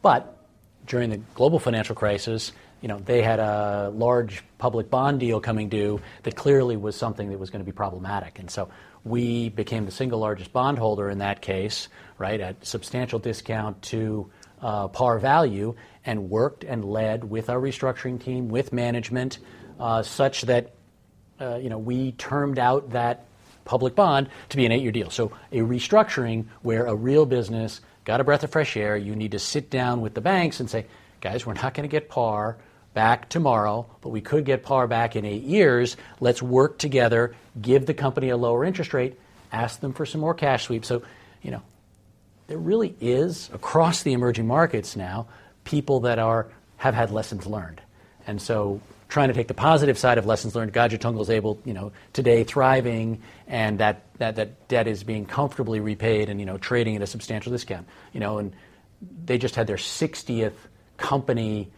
but 0.00 0.36
during 0.86 1.10
the 1.10 1.18
global 1.34 1.58
financial 1.58 1.94
crisis, 1.94 2.52
you 2.80 2.88
know, 2.88 2.98
they 2.98 3.22
had 3.22 3.38
a 3.38 3.90
large 3.94 4.42
public 4.58 4.90
bond 4.90 5.20
deal 5.20 5.40
coming 5.40 5.68
due 5.68 6.00
that 6.22 6.34
clearly 6.34 6.76
was 6.76 6.96
something 6.96 7.30
that 7.30 7.38
was 7.38 7.50
going 7.50 7.60
to 7.60 7.66
be 7.66 7.74
problematic. 7.74 8.38
And 8.38 8.50
so 8.50 8.70
we 9.04 9.48
became 9.50 9.84
the 9.84 9.90
single 9.90 10.18
largest 10.18 10.52
bondholder 10.52 11.10
in 11.10 11.18
that 11.18 11.40
case, 11.40 11.88
right, 12.18 12.40
at 12.40 12.64
substantial 12.64 13.18
discount 13.18 13.82
to 13.82 14.30
uh, 14.62 14.88
par 14.88 15.18
value 15.18 15.74
and 16.04 16.30
worked 16.30 16.64
and 16.64 16.84
led 16.84 17.24
with 17.24 17.50
our 17.50 17.58
restructuring 17.58 18.22
team, 18.22 18.48
with 18.48 18.72
management, 18.72 19.38
uh, 19.78 20.02
such 20.02 20.42
that 20.42 20.72
uh, 21.40 21.56
you 21.56 21.70
know 21.70 21.78
we 21.78 22.12
termed 22.12 22.58
out 22.58 22.90
that 22.90 23.24
public 23.64 23.94
bond 23.94 24.28
to 24.48 24.56
be 24.56 24.66
an 24.66 24.72
eight-year 24.72 24.92
deal. 24.92 25.10
So 25.10 25.32
a 25.52 25.58
restructuring 25.58 26.46
where 26.62 26.86
a 26.86 26.94
real 26.94 27.24
business 27.24 27.80
got 28.04 28.20
a 28.20 28.24
breath 28.24 28.42
of 28.42 28.50
fresh 28.50 28.76
air. 28.76 28.96
You 28.96 29.14
need 29.14 29.32
to 29.32 29.38
sit 29.38 29.70
down 29.70 30.00
with 30.00 30.14
the 30.14 30.20
banks 30.20 30.60
and 30.60 30.68
say, 30.68 30.86
guys, 31.20 31.46
we're 31.46 31.54
not 31.54 31.74
going 31.74 31.88
to 31.88 31.92
get 31.92 32.08
par 32.08 32.56
back 32.94 33.28
tomorrow, 33.28 33.86
but 34.00 34.08
we 34.10 34.20
could 34.20 34.44
get 34.44 34.62
par 34.62 34.86
back 34.86 35.16
in 35.16 35.24
eight 35.24 35.42
years. 35.42 35.96
Let's 36.18 36.42
work 36.42 36.78
together, 36.78 37.34
give 37.60 37.86
the 37.86 37.94
company 37.94 38.30
a 38.30 38.36
lower 38.36 38.64
interest 38.64 38.92
rate, 38.92 39.18
ask 39.52 39.80
them 39.80 39.92
for 39.92 40.04
some 40.06 40.20
more 40.20 40.34
cash 40.34 40.64
sweep. 40.64 40.84
So, 40.84 41.02
you 41.42 41.50
know, 41.50 41.62
there 42.48 42.58
really 42.58 42.96
is 43.00 43.48
across 43.52 44.02
the 44.02 44.12
emerging 44.12 44.46
markets 44.46 44.96
now 44.96 45.28
people 45.64 46.00
that 46.00 46.18
are 46.18 46.48
have 46.78 46.94
had 46.94 47.10
lessons 47.10 47.46
learned. 47.46 47.80
And 48.26 48.40
so 48.40 48.80
trying 49.08 49.28
to 49.28 49.34
take 49.34 49.48
the 49.48 49.54
positive 49.54 49.98
side 49.98 50.18
of 50.18 50.26
lessons 50.26 50.54
learned, 50.54 50.72
Tunggal 50.72 51.20
is 51.20 51.30
able, 51.30 51.58
you 51.64 51.74
know, 51.74 51.92
today 52.12 52.44
thriving 52.44 53.20
and 53.46 53.78
that, 53.78 54.02
that, 54.18 54.36
that 54.36 54.68
debt 54.68 54.86
is 54.86 55.04
being 55.04 55.26
comfortably 55.26 55.80
repaid 55.80 56.28
and, 56.28 56.40
you 56.40 56.46
know, 56.46 56.56
trading 56.56 56.96
at 56.96 57.02
a 57.02 57.06
substantial 57.06 57.52
discount. 57.52 57.86
You 58.12 58.20
know, 58.20 58.38
and 58.38 58.52
they 59.24 59.36
just 59.36 59.56
had 59.56 59.66
their 59.66 59.76
60th 59.76 60.54
company 60.96 61.70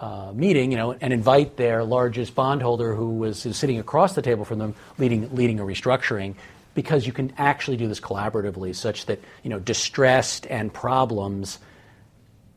uh, 0.00 0.32
meeting, 0.34 0.70
you 0.70 0.76
know, 0.76 0.92
and 0.92 1.12
invite 1.12 1.56
their 1.56 1.84
largest 1.84 2.34
bondholder 2.34 2.94
who 2.94 3.10
was 3.10 3.38
sitting 3.38 3.78
across 3.78 4.14
the 4.14 4.22
table 4.22 4.44
from 4.44 4.58
them 4.58 4.74
leading, 4.98 5.34
leading 5.34 5.60
a 5.60 5.62
restructuring 5.62 6.34
because 6.74 7.06
you 7.06 7.12
can 7.12 7.32
actually 7.38 7.76
do 7.76 7.88
this 7.88 8.00
collaboratively 8.00 8.74
such 8.74 9.06
that 9.06 9.20
you 9.42 9.50
know 9.50 9.58
distressed 9.58 10.46
and 10.48 10.72
problems 10.72 11.58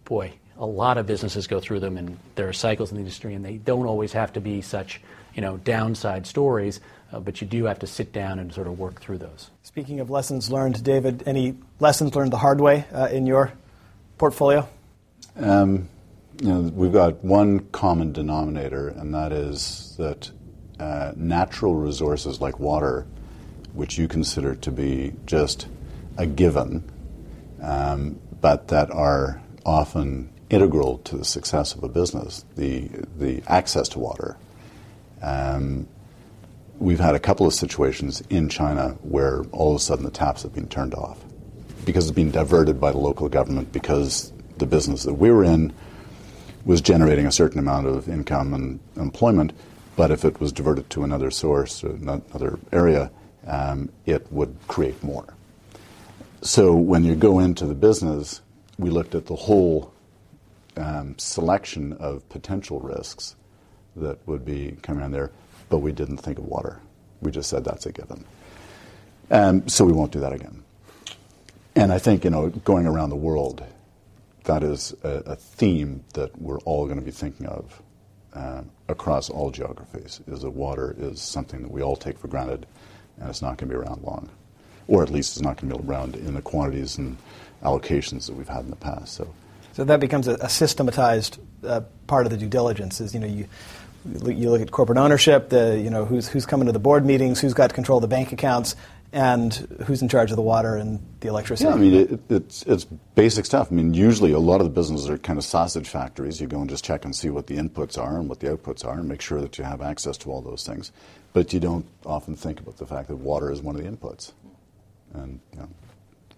boy 0.06 0.34
a 0.58 0.66
lot 0.66 0.98
of 0.98 1.06
businesses 1.06 1.48
go 1.48 1.60
through 1.60 1.80
them 1.80 1.98
and 1.98 2.18
there 2.36 2.50
are 2.50 2.54
cycles 2.54 2.92
in 2.92 2.98
the 2.98 3.02
industry 3.02 3.34
and 3.34 3.46
they 3.46 3.58
don't 3.58 3.86
always 3.86 4.12
have 4.12 4.34
to 4.34 4.42
be 4.42 4.62
such 4.62 5.00
you 5.36 5.42
know 5.42 5.58
downside 5.58 6.26
stories 6.26 6.80
uh, 7.14 7.20
but 7.20 7.40
you 7.40 7.48
do 7.48 7.66
have 7.66 7.80
to 7.80 7.88
sit 7.88 8.12
down 8.12 8.40
and 8.40 8.54
sort 8.54 8.68
of 8.68 8.78
work 8.78 9.00
through 9.00 9.18
those. 9.18 9.50
Speaking 9.64 10.00
of 10.00 10.10
lessons 10.10 10.52
learned 10.52 10.84
david 10.84 11.24
any 11.26 11.56
lessons 11.80 12.16
learned 12.16 12.34
the 12.34 12.38
hard 12.38 12.60
way 12.60 12.86
uh, 12.92 13.08
in 13.12 13.28
your 13.28 13.54
portfolio? 14.18 14.68
Um, 15.36 15.88
you 16.42 16.50
know, 16.50 16.62
we've 16.62 16.94
got 16.94 17.24
one 17.24 17.60
common 17.72 18.12
denominator 18.12 18.90
and 18.90 19.14
that 19.14 19.32
is 19.32 19.96
that 19.98 20.32
uh, 20.80 21.12
natural 21.16 21.76
resources 21.76 22.40
like 22.40 22.60
water 22.60 23.08
which 23.74 23.98
you 23.98 24.08
consider 24.08 24.56
to 24.56 24.72
be 24.72 25.14
just 25.26 25.68
a 26.18 26.26
given, 26.26 26.84
um, 27.62 28.20
but 28.42 28.70
that 28.70 28.90
are 28.92 29.42
often 29.66 30.34
integral 30.50 30.98
to 31.00 31.18
the 31.18 31.26
success 31.26 31.76
of 31.76 31.84
a 31.84 31.90
business, 31.90 32.44
the, 32.56 32.90
the 33.18 33.44
access 33.48 33.88
to 33.90 34.00
water. 34.00 34.36
Um, 35.22 35.88
we've 36.80 37.00
had 37.00 37.14
a 37.14 37.20
couple 37.20 37.46
of 37.46 37.54
situations 37.54 38.22
in 38.30 38.50
China 38.50 38.98
where 39.04 39.44
all 39.52 39.72
of 39.72 39.78
a 39.78 39.80
sudden 39.80 40.06
the 40.06 40.12
taps 40.12 40.42
have 40.44 40.54
been 40.54 40.70
turned 40.70 40.96
off 40.96 41.20
because 41.86 42.06
it's 42.06 42.16
been 42.16 42.32
diverted 42.32 42.82
by 42.82 42.92
the 42.92 42.98
local 42.98 43.30
government 43.30 43.72
because 43.72 44.32
the 44.58 44.66
business 44.66 45.04
that 45.04 45.14
we're 45.14 45.44
in 45.44 45.72
was 46.68 46.82
generating 46.82 47.26
a 47.26 47.32
certain 47.32 47.60
amount 47.60 47.88
of 47.88 48.10
income 48.10 48.54
and 48.54 48.80
employment, 48.98 49.54
but 49.96 50.12
if 50.12 50.26
it 50.26 50.40
was 50.42 50.52
diverted 50.52 50.90
to 50.90 51.04
another 51.06 51.32
source, 51.32 51.82
or 51.82 51.92
another 51.92 52.60
area, 52.74 53.10
um, 53.48 53.90
it 54.06 54.30
would 54.34 54.54
create 54.68 55.02
more. 55.02 55.34
So 56.42 56.76
when 56.76 57.06
you 57.06 57.16
go 57.16 57.40
into 57.40 57.66
the 57.66 57.74
business, 57.74 58.42
we 58.78 58.90
looked 58.90 59.16
at 59.16 59.28
the 59.28 59.36
whole 59.36 59.94
um, 60.76 61.18
selection 61.18 61.94
of 61.94 62.28
potential 62.28 62.82
risks 62.82 63.36
that 63.96 64.20
would 64.28 64.44
be 64.44 64.76
coming 64.82 65.04
on 65.04 65.12
there, 65.12 65.32
but 65.70 65.78
we 65.78 65.94
didn't 65.94 66.18
think 66.18 66.38
of 66.38 66.46
water. 66.46 66.82
We 67.22 67.32
just 67.32 67.50
said 67.50 67.64
that's 67.64 67.86
a 67.86 67.94
given. 67.94 68.26
Um, 69.32 69.68
so 69.70 69.86
we 69.86 69.94
won't 69.94 70.12
do 70.12 70.20
that 70.20 70.34
again. 70.34 70.64
And 71.76 71.94
I 71.94 71.98
think, 71.98 72.26
you 72.26 72.30
know, 72.30 72.50
going 72.50 72.86
around 72.86 73.10
the 73.10 73.16
world, 73.16 73.64
that 74.48 74.64
is 74.64 74.96
a, 75.04 75.10
a 75.26 75.36
theme 75.36 76.04
that 76.14 76.42
we're 76.42 76.60
all 76.60 76.86
going 76.86 77.00
to 77.00 77.06
be 77.06 77.12
thinking 77.12 77.46
of 77.46 77.82
um, 78.34 78.70
across 78.88 79.30
all 79.30 79.52
geographies, 79.52 80.22
is 80.28 80.42
that 80.42 80.50
water 80.52 80.96
is 80.98 81.22
something 81.22 81.62
that 81.62 81.72
we 81.72 81.82
all 81.82 81.96
take 81.96 82.18
for 82.18 82.28
granted 82.28 82.66
and 83.20 83.30
it's 83.30 83.42
not 83.42 83.58
going 83.58 83.70
to 83.70 83.76
be 83.76 83.76
around 83.76 84.04
long, 84.04 84.30
or 84.88 85.04
at 85.04 85.10
least 85.10 85.36
it's 85.36 85.44
not 85.44 85.58
going 85.58 85.72
to 85.72 85.78
be 85.78 85.88
around 85.90 86.16
in 86.16 86.34
the 86.34 86.42
quantities 86.42 86.98
and 86.98 87.18
allocations 87.64 88.28
that 88.28 88.36
we've 88.36 88.48
had 88.48 88.64
in 88.64 88.70
the 88.70 88.76
past. 88.76 89.14
So, 89.14 89.34
so 89.74 89.84
that 89.84 90.00
becomes 90.00 90.28
a, 90.28 90.36
a 90.36 90.50
systematized 90.50 91.40
uh, 91.64 91.82
part 92.06 92.26
of 92.26 92.32
the 92.32 92.38
due 92.38 92.50
diligence. 92.50 93.02
Is 93.02 93.14
you 93.14 93.20
know 93.20 93.28
you 93.28 93.48
you 94.06 94.50
look 94.50 94.62
at 94.62 94.72
corporate 94.72 94.98
ownership, 94.98 95.50
the 95.50 95.80
you 95.80 95.90
know 95.90 96.06
who's 96.06 96.28
who's 96.28 96.46
coming 96.46 96.68
to 96.68 96.72
the 96.72 96.80
board 96.80 97.06
meetings, 97.06 97.40
who's 97.40 97.54
got 97.54 97.70
to 97.70 97.76
control 97.76 97.98
of 97.98 98.04
the 98.04 98.08
bank 98.08 98.32
accounts, 98.32 98.76
and 99.14 99.54
who's 99.86 100.02
in 100.02 100.10
charge 100.10 100.32
of 100.32 100.36
the 100.36 100.42
water 100.42 100.76
and 100.76 101.00
the 101.22 101.30
electricity. 101.30 101.70
Yeah, 101.70 101.76
I 101.76 101.78
mean 101.78 101.94
it, 101.94 102.20
it's 102.30 102.64
it's 102.64 102.86
basic 103.16 103.46
stuff. 103.46 103.70
I 103.72 103.76
mean 103.76 103.94
usually 103.94 104.32
a 104.32 104.40
lot 104.40 104.60
of 104.60 104.66
the 104.66 104.72
businesses 104.72 105.10
are 105.10 105.18
kind 105.18 105.40
of 105.40 105.46
sausage 105.46 105.88
factories. 105.88 106.42
You 106.42 106.48
go 106.48 106.60
and 106.60 106.70
just 106.70 106.84
check 106.84 107.06
and 107.06 107.16
see 107.16 107.30
what 107.30 107.48
the 107.48 107.56
inputs 107.58 107.98
are 107.98 108.20
and 108.20 108.28
what 108.30 108.40
the 108.40 108.48
outputs 108.48 108.86
are, 108.86 109.00
and 109.00 109.08
make 109.08 109.22
sure 109.22 109.42
that 109.42 109.58
you 109.58 109.64
have 109.64 109.82
access 109.82 110.18
to 110.20 110.32
all 110.32 110.42
those 110.42 110.66
things. 110.66 110.92
But 111.34 111.54
you 111.54 111.60
don't 111.60 111.86
often 112.06 112.36
think 112.36 112.60
about 112.60 112.78
the 112.78 112.86
fact 112.86 113.08
that 113.08 113.16
water 113.16 113.52
is 113.52 113.62
one 113.62 113.76
of 113.76 113.84
the 113.84 113.90
inputs, 113.90 114.34
and 115.14 115.40
you 115.54 115.60
know, 115.60 115.70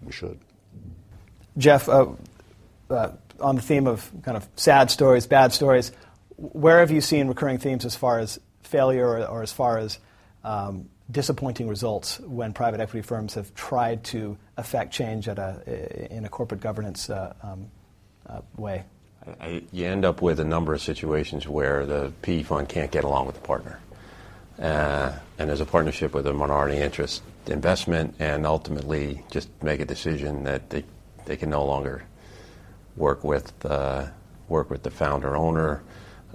we 0.02 0.12
should. 0.12 0.38
Jeff, 1.58 1.88
uh, 1.88 2.06
uh, 2.88 3.10
on 3.40 3.56
the 3.56 3.62
theme 3.62 3.86
of 3.86 4.10
kind 4.22 4.36
of 4.36 4.46
sad 4.56 4.90
stories, 4.90 5.26
bad 5.26 5.52
stories, 5.52 5.90
where 6.36 6.80
have 6.80 6.90
you 6.90 7.00
seen 7.00 7.28
recurring 7.28 7.58
themes 7.58 7.84
as 7.84 7.96
far 7.96 8.18
as 8.18 8.38
failure 8.62 9.06
or, 9.06 9.26
or 9.26 9.42
as 9.42 9.52
far 9.52 9.78
as 9.78 9.98
um, 10.44 10.88
disappointing 11.10 11.68
results 11.68 12.20
when 12.20 12.52
private 12.52 12.80
equity 12.80 13.02
firms 13.02 13.34
have 13.34 13.54
tried 13.54 14.04
to 14.04 14.36
affect 14.56 14.92
change 14.92 15.28
at 15.28 15.38
a, 15.38 16.08
in 16.14 16.24
a 16.24 16.28
corporate 16.28 16.60
governance 16.60 17.10
uh, 17.10 17.32
um, 17.42 17.66
uh, 18.26 18.40
way? 18.56 18.84
I, 19.40 19.62
you 19.72 19.86
end 19.86 20.04
up 20.04 20.22
with 20.22 20.40
a 20.40 20.44
number 20.44 20.72
of 20.72 20.80
situations 20.80 21.46
where 21.46 21.84
the 21.84 22.12
PE 22.22 22.44
fund 22.44 22.68
can't 22.68 22.90
get 22.90 23.04
along 23.04 23.26
with 23.26 23.34
the 23.34 23.42
partner. 23.42 23.80
Uh, 24.58 25.12
and 25.38 25.48
there's 25.48 25.60
a 25.60 25.66
partnership 25.66 26.14
with 26.14 26.26
a 26.26 26.32
minority 26.34 26.76
interest 26.76 27.22
investment, 27.46 28.14
and 28.18 28.46
ultimately 28.46 29.22
just 29.30 29.48
make 29.62 29.80
a 29.80 29.86
decision 29.86 30.44
that 30.44 30.68
they, 30.70 30.84
they 31.24 31.36
can 31.36 31.48
no 31.48 31.64
longer 31.64 32.04
work 32.96 33.24
with 33.24 33.52
uh, 33.64 34.06
work 34.48 34.68
with 34.68 34.82
the 34.82 34.90
founder 34.90 35.36
owner 35.36 35.82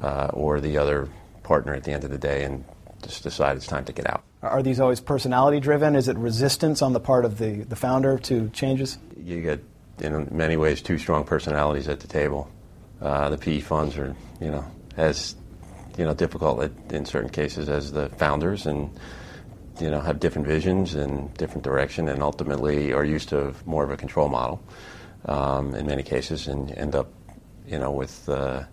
uh, 0.02 0.30
or 0.34 0.60
the 0.60 0.78
other 0.78 1.08
partner 1.44 1.74
at 1.74 1.84
the 1.84 1.92
end 1.92 2.04
of 2.04 2.10
the 2.10 2.18
day, 2.18 2.44
and 2.44 2.64
just 3.04 3.22
decide 3.22 3.56
it's 3.56 3.68
time 3.68 3.86
to 3.86 3.94
get 3.94 4.10
out. 4.10 4.24
Are 4.46 4.62
these 4.62 4.80
always 4.80 5.00
personality 5.00 5.60
driven? 5.60 5.96
Is 5.96 6.08
it 6.08 6.18
resistance 6.18 6.82
on 6.82 6.94
the 6.94 7.00
part 7.00 7.26
of 7.26 7.38
the, 7.38 7.64
the 7.64 7.76
founder 7.76 8.18
to 8.20 8.50
changes? 8.50 8.98
You 9.18 9.42
get, 9.42 9.64
in 10.00 10.28
many 10.32 10.56
ways, 10.58 10.82
two 10.82 10.98
strong 10.98 11.24
personalities 11.24 11.88
at 11.88 12.00
the 12.00 12.08
table. 12.08 12.50
Uh, 13.02 13.30
the 13.30 13.38
PE 13.38 13.60
funds 13.60 13.98
are, 13.98 14.16
you 14.40 14.52
know, 14.52 14.66
as 14.98 15.36
you 15.98 16.06
know, 16.06 16.14
difficult 16.14 16.72
in 16.92 17.06
certain 17.06 17.30
cases 17.30 17.70
as 17.70 17.92
the 17.92 18.10
founders, 18.10 18.66
and 18.66 18.90
you 19.80 19.90
know, 19.90 20.00
have 20.00 20.20
different 20.20 20.48
visions 20.48 20.96
and 20.96 21.34
different 21.36 21.64
direction, 21.64 22.08
and 22.08 22.22
ultimately 22.22 22.94
are 22.94 23.04
used 23.04 23.30
to 23.30 23.54
more 23.66 23.84
of 23.84 23.92
a 23.92 23.98
control 23.98 24.30
model 24.30 24.62
um, 25.26 25.74
in 25.76 25.86
many 25.86 26.04
cases, 26.04 26.48
and 26.48 26.72
end 26.72 26.96
up, 26.96 27.12
you 27.68 27.80
know, 27.80 27.92
with 27.92 28.28
uh, 28.30 28.64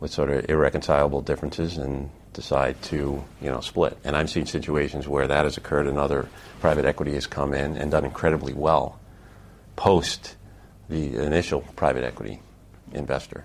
with 0.00 0.10
sort 0.10 0.30
of 0.30 0.48
irreconcilable 0.48 1.20
differences 1.20 1.78
and 1.78 2.10
decide 2.32 2.80
to 2.82 3.22
you 3.40 3.50
know 3.50 3.60
split. 3.60 3.96
And 4.04 4.16
I've 4.16 4.30
seen 4.30 4.46
situations 4.46 5.06
where 5.06 5.26
that 5.26 5.44
has 5.44 5.56
occurred, 5.56 5.86
and 5.86 5.98
other 5.98 6.28
private 6.60 6.84
equity 6.84 7.14
has 7.14 7.26
come 7.26 7.54
in 7.54 7.76
and 7.76 7.90
done 7.90 8.04
incredibly 8.04 8.52
well 8.52 8.98
post 9.76 10.36
the 10.88 11.16
initial 11.16 11.62
private 11.76 12.04
equity 12.04 12.40
investor. 12.92 13.44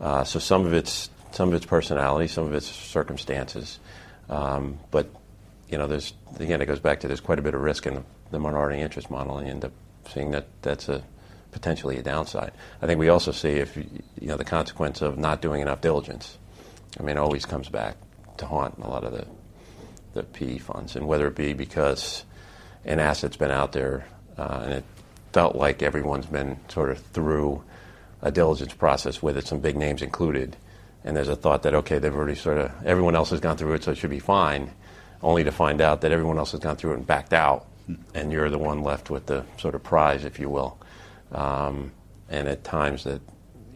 Uh, 0.00 0.24
so 0.24 0.38
some 0.38 0.66
of 0.66 0.72
it's 0.72 1.10
some 1.32 1.48
of 1.48 1.54
its 1.54 1.66
personality, 1.66 2.28
some 2.28 2.44
of 2.44 2.54
its 2.54 2.66
circumstances, 2.66 3.78
um, 4.28 4.78
but 4.90 5.10
you 5.68 5.78
know, 5.78 5.86
there's 5.86 6.14
again 6.38 6.60
it 6.60 6.66
goes 6.66 6.80
back 6.80 7.00
to 7.00 7.08
there's 7.08 7.20
quite 7.20 7.38
a 7.38 7.42
bit 7.42 7.54
of 7.54 7.60
risk 7.60 7.86
in 7.86 7.94
the, 7.94 8.02
the 8.30 8.38
minority 8.38 8.80
interest 8.80 9.10
model, 9.10 9.38
and 9.38 9.46
you 9.46 9.52
end 9.52 9.64
up 9.64 9.72
seeing 10.08 10.30
that 10.30 10.46
that's 10.62 10.88
a 10.88 11.02
potentially 11.50 11.96
a 11.96 12.02
downside. 12.02 12.52
I 12.80 12.86
think 12.86 13.00
we 13.00 13.08
also 13.08 13.32
see 13.32 13.50
if 13.50 13.76
you 13.76 13.88
know 14.20 14.36
the 14.36 14.44
consequence 14.44 15.02
of 15.02 15.18
not 15.18 15.42
doing 15.42 15.60
enough 15.60 15.80
diligence. 15.80 16.38
I 16.98 17.02
mean, 17.02 17.16
it 17.16 17.20
always 17.20 17.44
comes 17.44 17.68
back 17.68 17.96
to 18.38 18.46
haunt 18.46 18.78
a 18.78 18.88
lot 18.88 19.04
of 19.04 19.12
the 19.12 19.26
the 20.14 20.22
PE 20.22 20.58
funds, 20.58 20.96
and 20.96 21.06
whether 21.06 21.26
it 21.28 21.34
be 21.34 21.52
because 21.52 22.24
an 22.84 22.98
asset's 22.98 23.36
been 23.36 23.50
out 23.50 23.72
there 23.72 24.06
uh, 24.38 24.60
and 24.64 24.72
it 24.72 24.84
felt 25.32 25.54
like 25.54 25.82
everyone's 25.82 26.26
been 26.26 26.58
sort 26.68 26.90
of 26.90 26.98
through 26.98 27.62
a 28.22 28.30
diligence 28.30 28.74
process 28.74 29.22
with 29.22 29.36
it, 29.36 29.46
some 29.46 29.60
big 29.60 29.76
names 29.76 30.02
included, 30.02 30.56
and 31.04 31.16
there's 31.16 31.28
a 31.28 31.36
thought 31.36 31.62
that 31.62 31.74
okay, 31.74 31.98
they've 31.98 32.14
already 32.14 32.34
sort 32.34 32.58
of 32.58 32.72
everyone 32.84 33.14
else 33.14 33.30
has 33.30 33.40
gone 33.40 33.56
through 33.56 33.74
it, 33.74 33.84
so 33.84 33.92
it 33.92 33.98
should 33.98 34.10
be 34.10 34.18
fine, 34.18 34.70
only 35.22 35.44
to 35.44 35.52
find 35.52 35.80
out 35.80 36.00
that 36.00 36.12
everyone 36.12 36.38
else 36.38 36.52
has 36.52 36.60
gone 36.60 36.76
through 36.76 36.92
it 36.92 36.96
and 36.96 37.06
backed 37.06 37.32
out, 37.32 37.66
and 38.14 38.32
you're 38.32 38.50
the 38.50 38.58
one 38.58 38.82
left 38.82 39.10
with 39.10 39.26
the 39.26 39.44
sort 39.58 39.74
of 39.74 39.82
prize, 39.82 40.24
if 40.24 40.40
you 40.40 40.48
will, 40.48 40.78
um, 41.32 41.92
and 42.28 42.48
at 42.48 42.64
times 42.64 43.04
that 43.04 43.20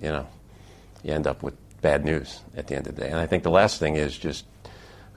you 0.01 0.09
know 0.09 0.27
you 1.03 1.13
end 1.13 1.27
up 1.27 1.43
with 1.43 1.55
bad 1.81 2.05
news 2.05 2.41
at 2.57 2.67
the 2.67 2.77
end 2.77 2.87
of 2.87 2.95
the 2.95 3.03
day. 3.03 3.11
And 3.11 3.19
I 3.19 3.27
think 3.27 3.43
the 3.43 3.51
last 3.51 3.79
thing 3.79 3.97
is 3.97 4.17
just 4.17 4.45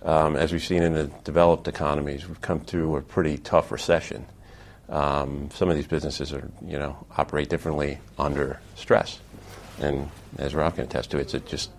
um, 0.05 0.35
as 0.35 0.53
we've 0.53 0.63
seen 0.63 0.83
in 0.83 0.93
the 0.93 1.07
developed 1.23 1.67
economies, 1.67 2.27
we've 2.27 2.41
come 2.41 2.59
through 2.61 2.95
a 2.95 3.01
pretty 3.01 3.37
tough 3.37 3.71
recession. 3.71 4.25
Um, 4.87 5.49
some 5.51 5.69
of 5.69 5.75
these 5.75 5.87
businesses 5.87 6.31
are, 6.31 6.49
you 6.63 6.77
know, 6.77 7.05
operate 7.17 7.49
differently 7.49 7.97
under 8.19 8.59
stress, 8.75 9.19
and 9.79 10.09
as 10.37 10.53
Rob 10.53 10.75
can 10.75 10.85
attest 10.85 11.11
to, 11.11 11.17
it's 11.17 11.33
a 11.33 11.39
just 11.39 11.71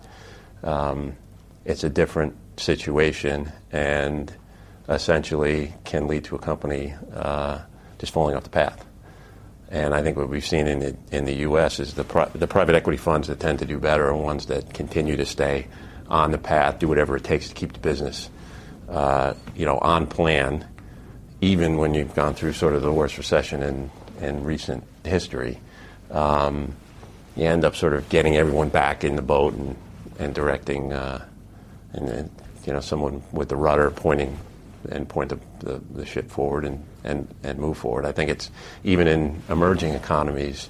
um, 0.61 1.15
it's 1.63 1.85
a 1.85 1.89
different 1.89 2.35
situation, 2.57 3.51
and 3.71 4.33
essentially 4.89 5.73
can 5.85 6.07
lead 6.07 6.25
to 6.25 6.35
a 6.35 6.39
company 6.39 6.93
uh, 7.13 7.59
just 7.97 8.13
falling 8.13 8.35
off 8.35 8.43
the 8.43 8.49
path. 8.49 8.85
And 9.69 9.93
I 9.93 10.01
think 10.01 10.15
what 10.15 10.29
we've 10.29 10.45
seen 10.45 10.65
in 10.67 10.79
the, 10.79 10.95
in 11.11 11.25
the 11.25 11.33
U.S. 11.39 11.79
is 11.79 11.93
the, 11.95 12.05
pri- 12.05 12.29
the 12.33 12.47
private 12.47 12.73
equity 12.75 12.97
funds 12.97 13.27
that 13.27 13.39
tend 13.39 13.59
to 13.59 13.65
do 13.65 13.79
better 13.79 14.07
are 14.07 14.15
ones 14.15 14.45
that 14.45 14.73
continue 14.73 15.17
to 15.17 15.25
stay 15.25 15.67
on 16.09 16.31
the 16.31 16.37
path, 16.37 16.79
do 16.79 16.87
whatever 16.87 17.15
it 17.15 17.23
takes 17.23 17.49
to 17.49 17.55
keep 17.55 17.73
the 17.73 17.79
business, 17.79 18.29
uh, 18.89 19.33
you 19.55 19.65
know, 19.65 19.77
on 19.77 20.07
plan, 20.07 20.65
even 21.41 21.77
when 21.77 21.93
you've 21.93 22.15
gone 22.15 22.33
through 22.33 22.53
sort 22.53 22.73
of 22.73 22.81
the 22.81 22.91
worst 22.91 23.17
recession 23.17 23.61
in, 23.61 23.91
in 24.21 24.43
recent 24.43 24.83
history. 25.03 25.59
Um, 26.11 26.75
you 27.35 27.45
end 27.45 27.65
up 27.65 27.75
sort 27.75 27.93
of 27.93 28.09
getting 28.09 28.35
everyone 28.37 28.69
back 28.69 29.03
in 29.03 29.15
the 29.15 29.21
boat 29.21 29.53
and, 29.53 29.75
and 30.17 30.33
directing, 30.33 30.93
uh, 30.93 31.23
and 31.93 32.29
you 32.65 32.73
know, 32.73 32.79
someone 32.79 33.21
with 33.31 33.49
the 33.49 33.55
rudder 33.55 33.91
pointing 33.91 34.37
and 34.89 35.07
point 35.07 35.29
the, 35.29 35.39
the, 35.59 35.81
the 35.93 36.05
ship 36.05 36.29
forward 36.29 36.65
and, 36.65 36.83
and, 37.03 37.27
and 37.43 37.59
move 37.59 37.77
forward. 37.77 38.05
I 38.05 38.11
think 38.11 38.29
it's 38.29 38.49
even 38.83 39.07
in 39.07 39.41
emerging 39.49 39.93
economies, 39.93 40.69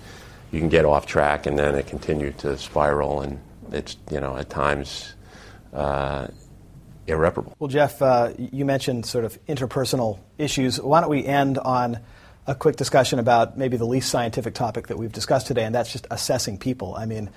you 0.52 0.60
can 0.60 0.70
get 0.70 0.86
off 0.86 1.06
track 1.06 1.46
and 1.46 1.58
then 1.58 1.76
it 1.76 1.88
continue 1.88 2.32
to 2.34 2.58
spiral, 2.58 3.22
and 3.22 3.40
it's 3.72 3.98
you 4.12 4.20
know 4.20 4.38
at 4.38 4.50
times 4.50 5.14
uh, 5.74 6.28
irreparable. 7.08 7.56
Well, 7.60 7.68
Jeff, 7.68 8.02
uh, 8.02 8.34
you 8.38 8.66
mentioned 8.66 9.06
sort 9.06 9.26
of 9.26 9.44
interpersonal 9.46 10.20
issues. 10.38 10.80
Why 10.80 11.02
don't 11.02 11.10
we 11.10 11.26
end 11.26 11.58
on 11.58 12.00
a 12.46 12.56
quick 12.56 12.78
discussion 12.78 13.20
about 13.20 13.58
maybe 13.58 13.78
the 13.78 13.86
least 13.86 14.10
scientific 14.10 14.54
topic 14.54 14.88
that 14.88 14.98
we've 14.98 15.12
discussed 15.12 15.48
today, 15.48 15.66
and 15.66 15.76
that's 15.76 15.92
just 15.92 16.08
assessing 16.10 16.58
people. 16.58 16.96
I 16.96 17.06
mean, 17.06 17.30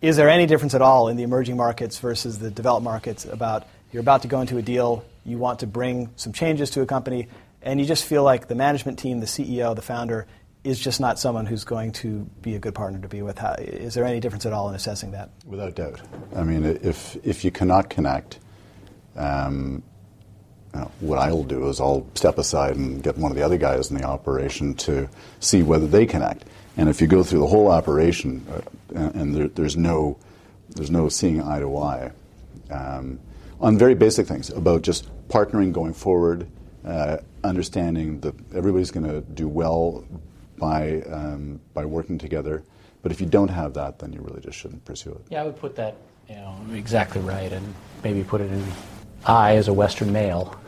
is 0.00 0.16
there 0.16 0.28
any 0.28 0.46
difference 0.46 0.74
at 0.74 0.82
all 0.82 1.08
in 1.08 1.16
the 1.16 1.22
emerging 1.22 1.56
markets 1.56 1.98
versus 1.98 2.38
the 2.38 2.50
developed 2.50 2.84
markets 2.84 3.24
about 3.24 3.66
you're 3.92 4.00
about 4.00 4.22
to 4.22 4.28
go 4.28 4.40
into 4.40 4.58
a 4.58 4.62
deal, 4.62 5.04
you 5.24 5.38
want 5.38 5.60
to 5.60 5.66
bring 5.66 6.10
some 6.16 6.32
changes 6.32 6.70
to 6.70 6.82
a 6.82 6.86
company, 6.86 7.28
and 7.62 7.80
you 7.80 7.86
just 7.86 8.04
feel 8.04 8.22
like 8.22 8.48
the 8.48 8.54
management 8.54 8.98
team, 8.98 9.20
the 9.20 9.26
CEO, 9.26 9.74
the 9.74 9.82
founder, 9.82 10.26
is 10.68 10.78
just 10.78 11.00
not 11.00 11.18
someone 11.18 11.46
who's 11.46 11.64
going 11.64 11.92
to 11.92 12.28
be 12.42 12.54
a 12.54 12.58
good 12.58 12.74
partner 12.74 13.00
to 13.00 13.08
be 13.08 13.22
with. 13.22 13.38
How, 13.38 13.54
is 13.58 13.94
there 13.94 14.04
any 14.04 14.20
difference 14.20 14.44
at 14.44 14.52
all 14.52 14.68
in 14.68 14.74
assessing 14.74 15.12
that? 15.12 15.30
Without 15.46 15.74
doubt. 15.74 16.00
I 16.36 16.42
mean, 16.42 16.64
if 16.64 17.16
if 17.24 17.44
you 17.44 17.50
cannot 17.50 17.88
connect, 17.88 18.38
um, 19.16 19.82
you 20.74 20.80
know, 20.80 20.90
what 21.00 21.18
I'll 21.18 21.42
do 21.42 21.68
is 21.68 21.80
I'll 21.80 22.06
step 22.14 22.36
aside 22.36 22.76
and 22.76 23.02
get 23.02 23.16
one 23.16 23.32
of 23.32 23.36
the 23.36 23.42
other 23.42 23.56
guys 23.56 23.90
in 23.90 23.96
the 23.96 24.04
operation 24.04 24.74
to 24.74 25.08
see 25.40 25.62
whether 25.62 25.86
they 25.86 26.04
connect. 26.04 26.44
And 26.76 26.88
if 26.88 27.00
you 27.00 27.06
go 27.06 27.22
through 27.22 27.40
the 27.40 27.46
whole 27.46 27.68
operation 27.68 28.46
uh, 28.52 29.10
and, 29.14 29.34
there, 29.34 29.48
there's 29.48 29.76
no 29.76 30.18
there's 30.76 30.90
no 30.90 31.08
seeing 31.08 31.42
eye 31.42 31.60
to 31.60 31.78
eye 31.78 32.12
um, 32.70 33.18
on 33.58 33.78
very 33.78 33.94
basic 33.94 34.26
things 34.26 34.50
about 34.50 34.82
just 34.82 35.08
partnering 35.28 35.72
going 35.72 35.94
forward, 35.94 36.46
uh, 36.84 37.16
understanding 37.42 38.20
that 38.20 38.34
everybody's 38.54 38.90
going 38.90 39.06
to 39.06 39.22
do 39.32 39.48
well 39.48 40.04
by 40.58 41.02
um, 41.02 41.60
by 41.74 41.84
working 41.84 42.18
together. 42.18 42.62
But 43.02 43.12
if 43.12 43.20
you 43.20 43.26
don't 43.26 43.48
have 43.48 43.74
that, 43.74 43.98
then 43.98 44.12
you 44.12 44.20
really 44.20 44.40
just 44.40 44.58
shouldn't 44.58 44.84
pursue 44.84 45.12
it. 45.12 45.22
Yeah, 45.30 45.42
I 45.42 45.44
would 45.44 45.58
put 45.58 45.76
that 45.76 45.96
you 46.28 46.36
know 46.36 46.56
exactly 46.72 47.20
right, 47.20 47.52
and 47.52 47.74
maybe 48.02 48.24
put 48.24 48.40
it 48.40 48.50
in. 48.50 48.64
I, 49.24 49.56
as 49.56 49.68
a 49.68 49.72
Western 49.72 50.12
male, 50.12 50.58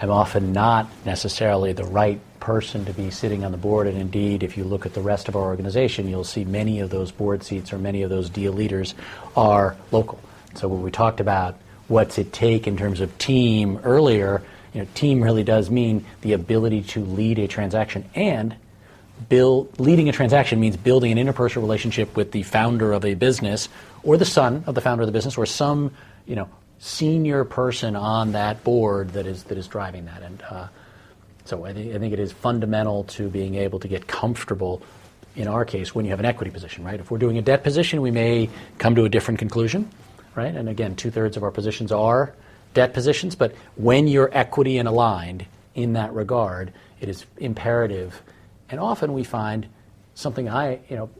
am 0.00 0.10
often 0.10 0.52
not 0.52 0.88
necessarily 1.04 1.72
the 1.72 1.84
right 1.84 2.20
person 2.40 2.84
to 2.84 2.92
be 2.92 3.10
sitting 3.10 3.44
on 3.44 3.52
the 3.52 3.58
board. 3.58 3.86
And 3.86 3.98
indeed, 3.98 4.42
if 4.42 4.56
you 4.56 4.64
look 4.64 4.86
at 4.86 4.94
the 4.94 5.00
rest 5.00 5.28
of 5.28 5.36
our 5.36 5.42
organization, 5.42 6.08
you'll 6.08 6.24
see 6.24 6.44
many 6.44 6.80
of 6.80 6.90
those 6.90 7.10
board 7.10 7.42
seats 7.42 7.72
or 7.72 7.78
many 7.78 8.02
of 8.02 8.10
those 8.10 8.30
deal 8.30 8.52
leaders 8.52 8.94
are 9.36 9.76
local. 9.90 10.20
So 10.54 10.68
when 10.68 10.82
we 10.82 10.90
talked 10.90 11.20
about 11.20 11.56
what's 11.88 12.18
it 12.18 12.32
take 12.32 12.66
in 12.66 12.76
terms 12.76 13.00
of 13.00 13.16
team 13.18 13.78
earlier, 13.82 14.42
you 14.72 14.80
know, 14.80 14.88
team 14.94 15.22
really 15.22 15.42
does 15.42 15.70
mean 15.70 16.04
the 16.20 16.32
ability 16.32 16.82
to 16.82 17.04
lead 17.04 17.38
a 17.38 17.48
transaction 17.48 18.08
and 18.14 18.54
build 19.28 19.78
leading 19.80 20.08
a 20.08 20.12
transaction 20.12 20.60
means 20.60 20.76
building 20.76 21.16
an 21.16 21.26
interpersonal 21.26 21.62
relationship 21.62 22.16
with 22.16 22.32
the 22.32 22.42
founder 22.42 22.92
of 22.92 23.04
a 23.04 23.14
business 23.14 23.68
or 24.02 24.16
the 24.16 24.24
son 24.24 24.64
of 24.66 24.74
the 24.74 24.80
founder 24.80 25.02
of 25.02 25.06
the 25.06 25.12
business 25.12 25.36
or 25.36 25.46
some 25.46 25.92
you 26.26 26.36
know 26.36 26.48
senior 26.78 27.44
person 27.44 27.96
on 27.96 28.32
that 28.32 28.62
board 28.64 29.10
that 29.10 29.26
is 29.26 29.44
that 29.44 29.58
is 29.58 29.66
driving 29.66 30.06
that. 30.06 30.22
And 30.22 30.42
uh, 30.48 30.68
so 31.44 31.64
I 31.64 31.72
think, 31.72 31.94
I 31.94 31.98
think 31.98 32.12
it 32.12 32.20
is 32.20 32.32
fundamental 32.32 33.04
to 33.04 33.28
being 33.28 33.56
able 33.56 33.80
to 33.80 33.88
get 33.88 34.06
comfortable 34.06 34.82
in 35.34 35.48
our 35.48 35.64
case 35.64 35.94
when 35.94 36.04
you 36.04 36.10
have 36.10 36.20
an 36.20 36.26
equity 36.26 36.50
position 36.50 36.84
right? 36.84 36.98
If 37.00 37.10
we're 37.10 37.18
doing 37.18 37.38
a 37.38 37.42
debt 37.42 37.62
position 37.62 38.00
we 38.00 38.10
may 38.10 38.48
come 38.78 38.94
to 38.94 39.04
a 39.04 39.08
different 39.08 39.38
conclusion 39.38 39.88
right? 40.34 40.54
And 40.54 40.68
again 40.68 40.94
two-thirds 40.96 41.36
of 41.36 41.42
our 41.42 41.50
positions 41.50 41.92
are 41.92 42.34
debt 42.74 42.92
positions 42.92 43.34
but 43.34 43.54
when 43.76 44.08
you're 44.08 44.30
equity 44.32 44.78
and 44.78 44.88
aligned 44.88 45.46
in 45.74 45.94
that 45.94 46.12
regard 46.12 46.72
it 47.00 47.08
is 47.08 47.24
imperative 47.38 48.20
and 48.70 48.80
often 48.80 49.12
we 49.12 49.24
find 49.24 49.68
something 50.14 50.48
I, 50.48 50.80
you 50.88 50.96
know, 50.96 51.10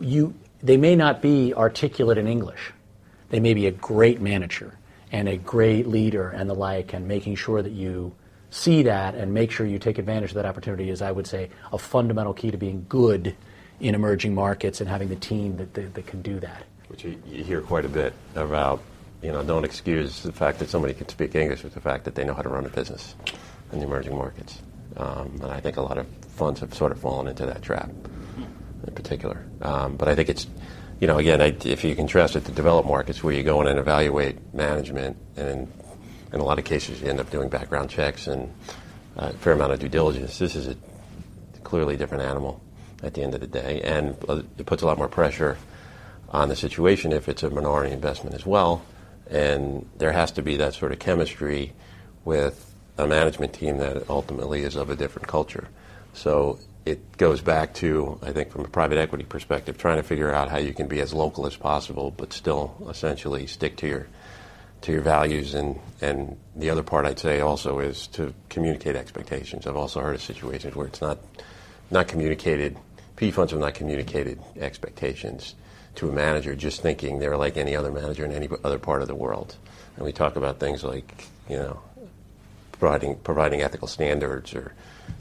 you, 0.00 0.34
they 0.62 0.76
may 0.76 0.96
not 0.96 1.22
be 1.22 1.54
articulate 1.54 2.18
in 2.18 2.26
English. 2.26 2.72
They 3.30 3.40
may 3.40 3.54
be 3.54 3.66
a 3.66 3.70
great 3.70 4.20
manager 4.20 4.76
and 5.12 5.28
a 5.28 5.36
great 5.36 5.86
leader 5.86 6.30
and 6.30 6.48
the 6.48 6.54
like, 6.54 6.92
and 6.92 7.06
making 7.08 7.36
sure 7.36 7.62
that 7.62 7.72
you 7.72 8.14
see 8.50 8.82
that 8.82 9.14
and 9.14 9.32
make 9.32 9.50
sure 9.50 9.66
you 9.66 9.78
take 9.78 9.98
advantage 9.98 10.30
of 10.30 10.34
that 10.34 10.46
opportunity 10.46 10.90
is, 10.90 11.02
I 11.02 11.12
would 11.12 11.26
say, 11.26 11.50
a 11.72 11.78
fundamental 11.78 12.34
key 12.34 12.50
to 12.50 12.56
being 12.56 12.84
good 12.88 13.34
in 13.80 13.94
emerging 13.94 14.34
markets 14.34 14.80
and 14.80 14.88
having 14.88 15.08
the 15.08 15.16
team 15.16 15.56
that, 15.56 15.74
that, 15.74 15.94
that 15.94 16.06
can 16.06 16.22
do 16.22 16.38
that. 16.40 16.64
Which 16.88 17.04
you, 17.04 17.20
you 17.26 17.42
hear 17.44 17.60
quite 17.60 17.84
a 17.84 17.88
bit 17.88 18.12
about, 18.34 18.82
you 19.22 19.32
know, 19.32 19.42
don't 19.42 19.64
excuse 19.64 20.22
the 20.22 20.32
fact 20.32 20.58
that 20.58 20.68
somebody 20.68 20.94
can 20.94 21.08
speak 21.08 21.34
English 21.34 21.62
with 21.62 21.74
the 21.74 21.80
fact 21.80 22.04
that 22.04 22.14
they 22.14 22.24
know 22.24 22.34
how 22.34 22.42
to 22.42 22.48
run 22.48 22.66
a 22.66 22.68
business 22.68 23.14
in 23.72 23.78
the 23.78 23.84
emerging 23.84 24.16
markets. 24.16 24.60
Um, 24.96 25.38
and 25.42 25.50
I 25.50 25.60
think 25.60 25.76
a 25.76 25.82
lot 25.82 25.98
of 25.98 26.06
funds 26.36 26.60
have 26.60 26.74
sort 26.74 26.92
of 26.92 27.00
fallen 27.00 27.28
into 27.28 27.46
that 27.46 27.62
trap 27.62 27.90
in 28.86 28.94
particular. 28.94 29.44
Um, 29.62 29.96
but 29.96 30.08
I 30.08 30.14
think 30.14 30.28
it's, 30.28 30.46
you 31.00 31.06
know, 31.06 31.18
again, 31.18 31.40
I, 31.40 31.56
if 31.64 31.84
you 31.84 31.94
contrast 31.94 32.36
it 32.36 32.44
to 32.46 32.52
developed 32.52 32.88
markets 32.88 33.22
where 33.22 33.34
you 33.34 33.42
go 33.42 33.60
in 33.60 33.66
and 33.66 33.78
evaluate 33.78 34.54
management, 34.54 35.16
and 35.36 35.48
in, 35.48 35.72
in 36.32 36.40
a 36.40 36.44
lot 36.44 36.58
of 36.58 36.64
cases 36.64 37.00
you 37.00 37.08
end 37.08 37.20
up 37.20 37.30
doing 37.30 37.48
background 37.48 37.90
checks 37.90 38.26
and 38.26 38.52
a 39.16 39.32
fair 39.34 39.52
amount 39.52 39.72
of 39.72 39.78
due 39.80 39.88
diligence, 39.88 40.38
this 40.38 40.54
is 40.54 40.68
a 40.68 40.76
clearly 41.62 41.96
different 41.96 42.24
animal 42.24 42.60
at 43.02 43.14
the 43.14 43.22
end 43.22 43.34
of 43.34 43.40
the 43.40 43.46
day. 43.46 43.80
And 43.82 44.16
it 44.58 44.66
puts 44.66 44.82
a 44.82 44.86
lot 44.86 44.98
more 44.98 45.08
pressure 45.08 45.58
on 46.28 46.48
the 46.48 46.56
situation 46.56 47.12
if 47.12 47.28
it's 47.28 47.42
a 47.42 47.50
minority 47.50 47.92
investment 47.92 48.34
as 48.34 48.46
well. 48.46 48.82
And 49.28 49.88
there 49.98 50.12
has 50.12 50.32
to 50.32 50.42
be 50.42 50.56
that 50.56 50.74
sort 50.74 50.92
of 50.92 50.98
chemistry 50.98 51.72
with 52.24 52.69
a 53.02 53.06
management 53.06 53.52
team 53.52 53.78
that 53.78 54.08
ultimately 54.08 54.62
is 54.62 54.76
of 54.76 54.90
a 54.90 54.96
different 54.96 55.28
culture. 55.28 55.68
So 56.14 56.58
it 56.84 57.16
goes 57.16 57.40
back 57.40 57.74
to, 57.74 58.18
I 58.22 58.32
think, 58.32 58.50
from 58.50 58.64
a 58.64 58.68
private 58.68 58.98
equity 58.98 59.24
perspective, 59.24 59.78
trying 59.78 59.96
to 59.96 60.02
figure 60.02 60.32
out 60.32 60.48
how 60.48 60.58
you 60.58 60.72
can 60.72 60.88
be 60.88 61.00
as 61.00 61.12
local 61.12 61.46
as 61.46 61.56
possible, 61.56 62.10
but 62.10 62.32
still 62.32 62.74
essentially 62.88 63.46
stick 63.46 63.76
to 63.78 63.86
your 63.86 64.06
to 64.82 64.92
your 64.92 65.02
values, 65.02 65.54
and 65.54 65.78
and 66.00 66.38
the 66.56 66.70
other 66.70 66.82
part 66.82 67.04
I'd 67.04 67.18
say 67.18 67.40
also 67.40 67.80
is 67.80 68.06
to 68.08 68.32
communicate 68.48 68.96
expectations. 68.96 69.66
I've 69.66 69.76
also 69.76 70.00
heard 70.00 70.14
of 70.14 70.22
situations 70.22 70.74
where 70.74 70.86
it's 70.86 71.02
not 71.02 71.18
not 71.90 72.08
communicated. 72.08 72.76
PE 73.16 73.30
funds 73.32 73.52
have 73.52 73.60
not 73.60 73.74
communicated 73.74 74.40
expectations 74.58 75.54
to 75.96 76.08
a 76.08 76.12
manager, 76.12 76.54
just 76.54 76.80
thinking 76.80 77.18
they're 77.18 77.36
like 77.36 77.58
any 77.58 77.76
other 77.76 77.92
manager 77.92 78.24
in 78.24 78.32
any 78.32 78.48
other 78.64 78.78
part 78.78 79.02
of 79.02 79.08
the 79.08 79.14
world. 79.14 79.56
And 79.96 80.04
we 80.06 80.12
talk 80.12 80.36
about 80.36 80.58
things 80.58 80.82
like 80.82 81.26
you 81.48 81.56
know 81.56 81.80
providing 82.80 83.16
providing 83.16 83.60
ethical 83.60 83.86
standards 83.86 84.54
or 84.54 84.72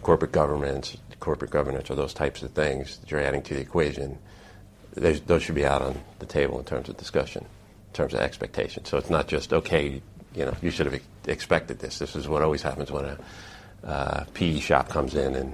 corporate 0.01 0.31
governance, 0.31 0.97
corporate 1.19 1.51
governance, 1.51 1.91
or 1.91 1.95
those 1.95 2.13
types 2.13 2.41
of 2.41 2.51
things 2.51 2.97
that 2.97 3.11
you're 3.11 3.19
adding 3.19 3.43
to 3.43 3.53
the 3.53 3.61
equation. 3.61 4.17
Those 4.95 5.43
should 5.43 5.55
be 5.55 5.65
out 5.65 5.83
on 5.83 6.01
the 6.17 6.25
table 6.25 6.57
in 6.57 6.65
terms 6.65 6.89
of 6.89 6.97
discussion, 6.97 7.43
in 7.43 7.93
terms 7.93 8.13
of 8.13 8.21
expectation. 8.21 8.85
So 8.85 8.97
it's 8.97 9.09
not 9.09 9.27
just 9.27 9.53
okay. 9.53 10.01
You 10.33 10.45
know, 10.45 10.55
you 10.61 10.71
should 10.71 10.87
have 10.87 10.99
expected 11.27 11.79
this. 11.79 11.99
This 11.99 12.15
is 12.15 12.27
what 12.27 12.41
always 12.41 12.61
happens 12.61 12.91
when 12.91 13.05
a 13.05 13.17
uh, 13.83 14.23
PE 14.33 14.59
shop 14.59 14.89
comes 14.89 15.13
in 15.13 15.35
and 15.35 15.53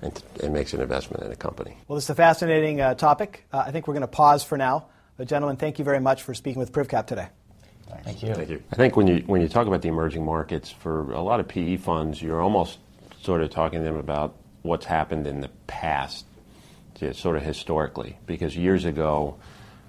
and, 0.00 0.22
and, 0.42 0.52
makes 0.52 0.74
an 0.74 0.80
investment 0.80 1.22
in 1.22 1.30
a 1.30 1.36
company. 1.36 1.76
Well, 1.86 1.94
this 1.94 2.04
is 2.04 2.10
a 2.10 2.16
fascinating 2.16 2.80
uh, 2.80 2.94
topic. 2.94 3.46
Uh, 3.52 3.62
I 3.64 3.70
think 3.70 3.86
we're 3.86 3.94
going 3.94 4.00
to 4.00 4.08
pause 4.08 4.42
for 4.42 4.58
now. 4.58 4.88
But 5.16 5.28
gentlemen, 5.28 5.56
thank 5.56 5.78
you 5.78 5.84
very 5.84 6.00
much 6.00 6.24
for 6.24 6.34
speaking 6.34 6.58
with 6.58 6.72
PrivCap 6.72 7.06
today. 7.06 7.28
Thank 8.04 8.22
you. 8.22 8.34
Thank 8.34 8.48
you. 8.48 8.62
I 8.72 8.76
think 8.76 8.96
when 8.96 9.06
you 9.06 9.22
when 9.26 9.40
you 9.40 9.48
talk 9.48 9.66
about 9.66 9.82
the 9.82 9.88
emerging 9.88 10.24
markets 10.24 10.70
for 10.70 11.12
a 11.12 11.20
lot 11.20 11.40
of 11.40 11.48
PE 11.48 11.76
funds, 11.76 12.20
you're 12.20 12.40
almost 12.40 12.78
sort 13.22 13.42
of 13.42 13.50
talking 13.50 13.80
to 13.80 13.84
them 13.84 13.96
about 13.96 14.34
what's 14.62 14.86
happened 14.86 15.26
in 15.26 15.40
the 15.40 15.50
past, 15.66 16.24
sort 17.12 17.36
of 17.36 17.42
historically. 17.42 18.18
Because 18.26 18.56
years 18.56 18.84
ago, 18.84 19.36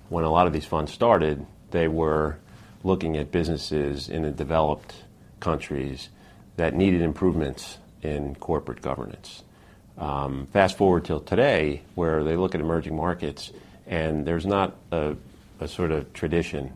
when 0.10 0.24
a 0.24 0.32
lot 0.32 0.48
of 0.48 0.54
these 0.54 0.66
funds 0.66 0.92
started, 0.92 1.46
they 1.72 1.88
were 1.88 2.38
looking 2.84 3.18
at 3.18 3.32
businesses 3.32 4.10
in 4.10 4.24
the 4.24 4.32
developed 4.32 4.94
countries 5.40 6.10
that 6.58 6.74
needed 6.74 7.02
improvements 7.02 7.78
in 8.02 8.36
corporate 8.36 8.82
governance. 8.82 9.44
Um, 9.98 10.48
fast 10.48 10.78
forward 10.78 11.06
till 11.06 11.20
today, 11.20 11.84
where 11.96 12.24
they 12.24 12.36
look 12.36 12.56
at 12.56 12.62
emerging 12.62 12.96
markets, 12.96 13.52
and 13.88 14.26
there's 14.26 14.46
not 14.46 14.76
a, 14.92 15.16
a 15.60 15.68
sort 15.68 15.92
of 15.92 16.12
tradition 16.14 16.74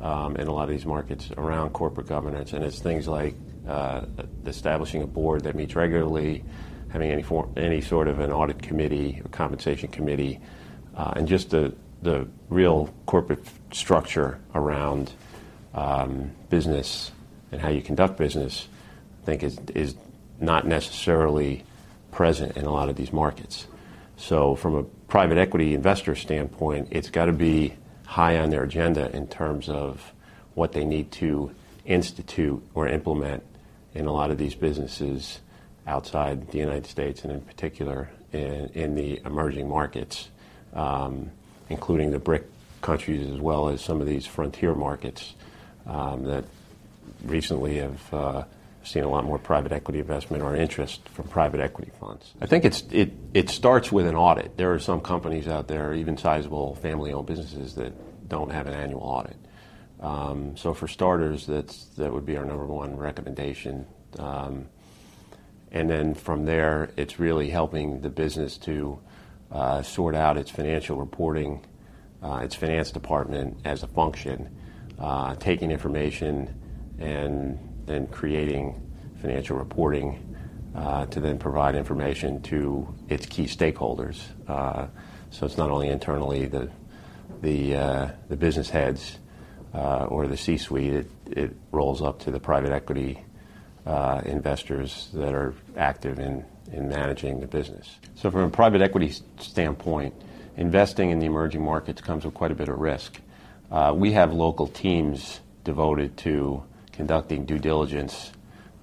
um, 0.00 0.36
in 0.36 0.46
a 0.48 0.52
lot 0.52 0.64
of 0.64 0.70
these 0.70 0.86
markets 0.86 1.30
around 1.36 1.70
corporate 1.70 2.06
governance, 2.06 2.52
and 2.52 2.64
it's 2.64 2.80
things 2.80 3.06
like 3.08 3.34
uh, 3.68 4.02
establishing 4.46 5.02
a 5.02 5.06
board 5.06 5.44
that 5.44 5.54
meets 5.54 5.74
regularly, 5.74 6.44
having 6.90 7.10
any 7.10 7.24
any 7.56 7.80
sort 7.80 8.08
of 8.08 8.20
an 8.20 8.30
audit 8.30 8.62
committee 8.62 9.20
or 9.24 9.28
compensation 9.28 9.88
committee, 9.88 10.40
uh, 10.96 11.12
and 11.16 11.28
just 11.28 11.50
the 11.50 11.74
the 12.02 12.28
real 12.50 12.92
corporate 13.06 13.44
structure 13.72 14.38
around 14.54 15.12
um, 15.74 16.30
business 16.50 17.10
and 17.50 17.60
how 17.60 17.70
you 17.70 17.80
conduct 17.80 18.18
business, 18.18 18.68
I 19.22 19.26
think 19.26 19.42
is 19.42 19.58
is 19.74 19.94
not 20.40 20.66
necessarily 20.66 21.64
present 22.12 22.56
in 22.56 22.64
a 22.64 22.72
lot 22.72 22.88
of 22.88 22.96
these 22.96 23.12
markets. 23.12 23.66
So, 24.16 24.54
from 24.54 24.74
a 24.76 24.82
private 24.82 25.38
equity 25.38 25.74
investor 25.74 26.14
standpoint, 26.14 26.88
it's 26.90 27.10
got 27.10 27.26
to 27.26 27.32
be 27.32 27.74
high 28.06 28.38
on 28.38 28.50
their 28.50 28.62
agenda 28.62 29.14
in 29.14 29.26
terms 29.26 29.68
of 29.68 30.12
what 30.54 30.72
they 30.72 30.84
need 30.84 31.10
to 31.12 31.50
institute 31.84 32.62
or 32.74 32.88
implement 32.88 33.42
in 33.94 34.06
a 34.06 34.12
lot 34.12 34.30
of 34.30 34.38
these 34.38 34.54
businesses 34.54 35.40
outside 35.86 36.50
the 36.50 36.58
United 36.58 36.86
States 36.86 37.22
and 37.22 37.32
in 37.32 37.40
particular 37.40 38.08
in, 38.32 38.70
in 38.74 38.94
the 38.94 39.20
emerging 39.24 39.68
markets, 39.68 40.28
um, 40.72 41.30
including 41.68 42.10
the 42.10 42.18
BRIC 42.18 42.44
countries 42.82 43.30
as 43.30 43.40
well 43.40 43.68
as 43.68 43.80
some 43.80 44.00
of 44.00 44.06
these 44.06 44.26
frontier 44.26 44.74
markets 44.74 45.34
um, 45.86 46.24
that 46.24 46.44
recently 47.24 47.76
have 47.76 48.14
uh, 48.14 48.44
seen 48.84 49.04
a 49.04 49.08
lot 49.08 49.24
more 49.24 49.38
private 49.38 49.72
equity 49.72 49.98
investment 49.98 50.42
or 50.42 50.54
interest 50.54 51.08
from 51.08 51.28
private 51.28 51.60
equity 51.60 51.90
funds. 51.98 52.32
I 52.40 52.46
think 52.46 52.64
it's, 52.64 52.82
it, 52.90 53.12
it 53.32 53.48
starts 53.48 53.90
with 53.90 54.06
an 54.06 54.14
audit. 54.14 54.56
There 54.56 54.72
are 54.72 54.78
some 54.78 55.00
companies 55.00 55.48
out 55.48 55.68
there, 55.68 55.94
even 55.94 56.16
sizable 56.16 56.74
family 56.76 57.12
owned 57.12 57.26
businesses, 57.26 57.74
that 57.74 57.92
don't 58.28 58.50
have 58.50 58.66
an 58.66 58.74
annual 58.74 59.02
audit. 59.02 59.36
Um, 60.00 60.56
so 60.56 60.74
for 60.74 60.88
starters, 60.88 61.46
that's, 61.46 61.86
that 61.96 62.12
would 62.12 62.26
be 62.26 62.36
our 62.36 62.44
number 62.44 62.66
one 62.66 62.96
recommendation. 62.96 63.86
Um, 64.18 64.66
and 65.72 65.90
then 65.90 66.14
from 66.14 66.44
there, 66.44 66.90
it's 66.96 67.18
really 67.18 67.50
helping 67.50 68.00
the 68.00 68.10
business 68.10 68.58
to 68.58 69.00
uh, 69.50 69.82
sort 69.82 70.14
out 70.14 70.36
its 70.36 70.50
financial 70.50 70.96
reporting, 70.96 71.64
uh, 72.22 72.40
its 72.42 72.54
finance 72.54 72.90
department 72.90 73.58
as 73.64 73.82
a 73.82 73.86
function, 73.88 74.54
uh, 74.98 75.34
taking 75.36 75.70
information 75.70 76.60
and 76.98 77.58
then 77.86 78.06
creating 78.06 78.80
financial 79.20 79.56
reporting 79.56 80.36
uh, 80.74 81.06
to 81.06 81.20
then 81.20 81.38
provide 81.38 81.74
information 81.74 82.42
to 82.42 82.86
its 83.08 83.26
key 83.26 83.44
stakeholders. 83.44 84.20
Uh, 84.48 84.86
so 85.30 85.46
it's 85.46 85.56
not 85.56 85.70
only 85.70 85.88
internally 85.88 86.46
the 86.46 86.70
the 87.40 87.76
uh, 87.76 88.08
the 88.28 88.36
business 88.36 88.70
heads 88.70 89.18
uh, 89.74 90.06
or 90.08 90.26
the 90.26 90.36
C-suite. 90.36 90.92
It, 90.92 91.10
it 91.30 91.56
rolls 91.72 92.00
up 92.02 92.20
to 92.20 92.30
the 92.30 92.40
private 92.40 92.72
equity 92.72 93.22
uh, 93.86 94.22
investors 94.24 95.08
that 95.14 95.34
are 95.34 95.54
active 95.76 96.18
in, 96.18 96.44
in 96.72 96.88
managing 96.88 97.40
the 97.40 97.46
business. 97.46 97.98
So, 98.14 98.30
from 98.30 98.42
a 98.42 98.50
private 98.50 98.80
equity 98.80 99.12
standpoint, 99.38 100.14
investing 100.56 101.10
in 101.10 101.18
the 101.18 101.26
emerging 101.26 101.62
markets 101.62 102.00
comes 102.00 102.24
with 102.24 102.34
quite 102.34 102.50
a 102.50 102.54
bit 102.54 102.68
of 102.68 102.78
risk. 102.78 103.20
Uh, 103.70 103.92
we 103.94 104.12
have 104.12 104.32
local 104.32 104.68
teams 104.68 105.40
devoted 105.64 106.16
to 106.18 106.62
conducting 106.94 107.44
due 107.44 107.58
diligence 107.58 108.32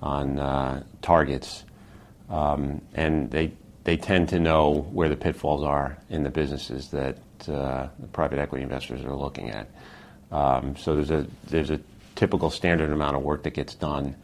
on 0.02 0.40
uh, 0.40 0.84
targets, 1.02 1.64
um, 2.30 2.82
and 2.94 3.32
they 3.32 3.54
they 3.84 3.98
tend 3.98 4.30
to 4.30 4.40
know 4.40 4.88
where 4.92 5.10
the 5.10 5.16
pitfalls 5.16 5.64
are 5.64 5.98
in 6.10 6.24
the 6.24 6.30
businesses 6.30 6.90
that 6.90 7.18
uh, 7.48 7.88
the 8.00 8.08
private 8.12 8.40
equity 8.40 8.64
investors 8.64 9.04
are 9.04 9.16
looking 9.16 9.50
at. 9.50 9.68
Um, 10.32 10.76
so 10.76 10.96
there's 10.96 11.12
a 11.12 11.26
there's 11.48 11.72
a 11.72 11.80
typical 12.16 12.50
standard 12.50 12.92
amount 12.92 13.16
of 13.16 13.24
work 13.24 13.44
that 13.44 13.54
gets 13.54 13.76
done, 13.76 14.16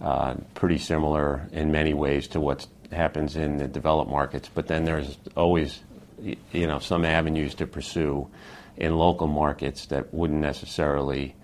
uh, 0.00 0.34
pretty 0.54 0.78
similar 0.78 1.48
in 1.52 1.72
many 1.72 1.94
ways 1.94 2.28
to 2.28 2.40
what 2.40 2.66
happens 2.92 3.36
in 3.36 3.56
the 3.58 3.68
developed 3.68 4.10
markets. 4.10 4.50
But 4.52 4.66
then 4.66 4.84
there's 4.84 5.18
always 5.36 5.80
you 6.20 6.66
know 6.66 6.78
some 6.78 7.04
avenues 7.04 7.54
to 7.56 7.66
pursue 7.66 8.28
in 8.76 8.96
local 8.96 9.26
markets 9.26 9.86
that 9.86 10.12
wouldn't 10.12 10.40
necessarily 10.40 11.34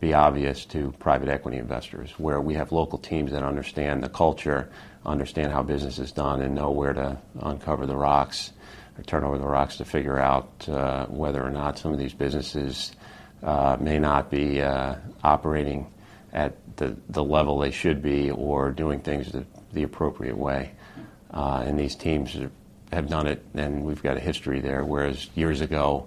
be 0.00 0.12
obvious 0.12 0.64
to 0.66 0.92
private 0.98 1.28
equity 1.28 1.56
investors, 1.56 2.10
where 2.18 2.40
we 2.40 2.54
have 2.54 2.72
local 2.72 2.98
teams 2.98 3.32
that 3.32 3.42
understand 3.42 4.02
the 4.02 4.08
culture, 4.08 4.68
understand 5.04 5.52
how 5.52 5.62
business 5.62 5.98
is 5.98 6.12
done, 6.12 6.42
and 6.42 6.54
know 6.54 6.70
where 6.70 6.92
to 6.92 7.18
uncover 7.40 7.86
the 7.86 7.96
rocks 7.96 8.52
or 8.98 9.02
turn 9.04 9.24
over 9.24 9.38
the 9.38 9.46
rocks 9.46 9.76
to 9.76 9.84
figure 9.84 10.18
out 10.18 10.68
uh, 10.68 11.06
whether 11.06 11.42
or 11.42 11.50
not 11.50 11.78
some 11.78 11.92
of 11.92 11.98
these 11.98 12.12
businesses 12.12 12.92
uh, 13.42 13.76
may 13.80 13.98
not 13.98 14.30
be 14.30 14.60
uh, 14.60 14.94
operating 15.22 15.86
at 16.32 16.54
the, 16.76 16.96
the 17.08 17.24
level 17.24 17.58
they 17.58 17.70
should 17.70 18.02
be 18.02 18.30
or 18.30 18.70
doing 18.70 19.00
things 19.00 19.32
the, 19.32 19.44
the 19.72 19.82
appropriate 19.82 20.36
way. 20.36 20.72
Uh, 21.30 21.64
and 21.66 21.78
these 21.78 21.94
teams 21.94 22.36
have 22.92 23.08
done 23.08 23.26
it, 23.26 23.44
and 23.54 23.84
we've 23.84 24.02
got 24.02 24.16
a 24.16 24.20
history 24.20 24.60
there. 24.60 24.84
Whereas 24.84 25.28
years 25.34 25.60
ago, 25.60 26.06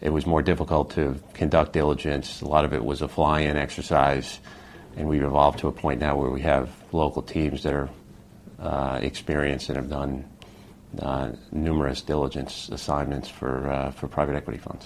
it 0.00 0.10
was 0.10 0.26
more 0.26 0.42
difficult 0.42 0.90
to 0.92 1.20
conduct 1.32 1.72
diligence. 1.72 2.40
A 2.40 2.46
lot 2.46 2.64
of 2.64 2.72
it 2.72 2.84
was 2.84 3.02
a 3.02 3.08
fly 3.08 3.40
in 3.40 3.56
exercise, 3.56 4.40
and 4.96 5.08
we've 5.08 5.22
evolved 5.22 5.60
to 5.60 5.68
a 5.68 5.72
point 5.72 6.00
now 6.00 6.16
where 6.16 6.30
we 6.30 6.42
have 6.42 6.70
local 6.92 7.22
teams 7.22 7.62
that 7.62 7.74
are 7.74 7.88
uh, 8.58 8.98
experienced 9.02 9.68
and 9.68 9.76
have 9.76 9.88
done 9.88 10.24
uh, 11.00 11.32
numerous 11.52 12.02
diligence 12.02 12.68
assignments 12.70 13.28
for, 13.28 13.70
uh, 13.70 13.90
for 13.92 14.08
private 14.08 14.36
equity 14.36 14.58
funds. 14.58 14.82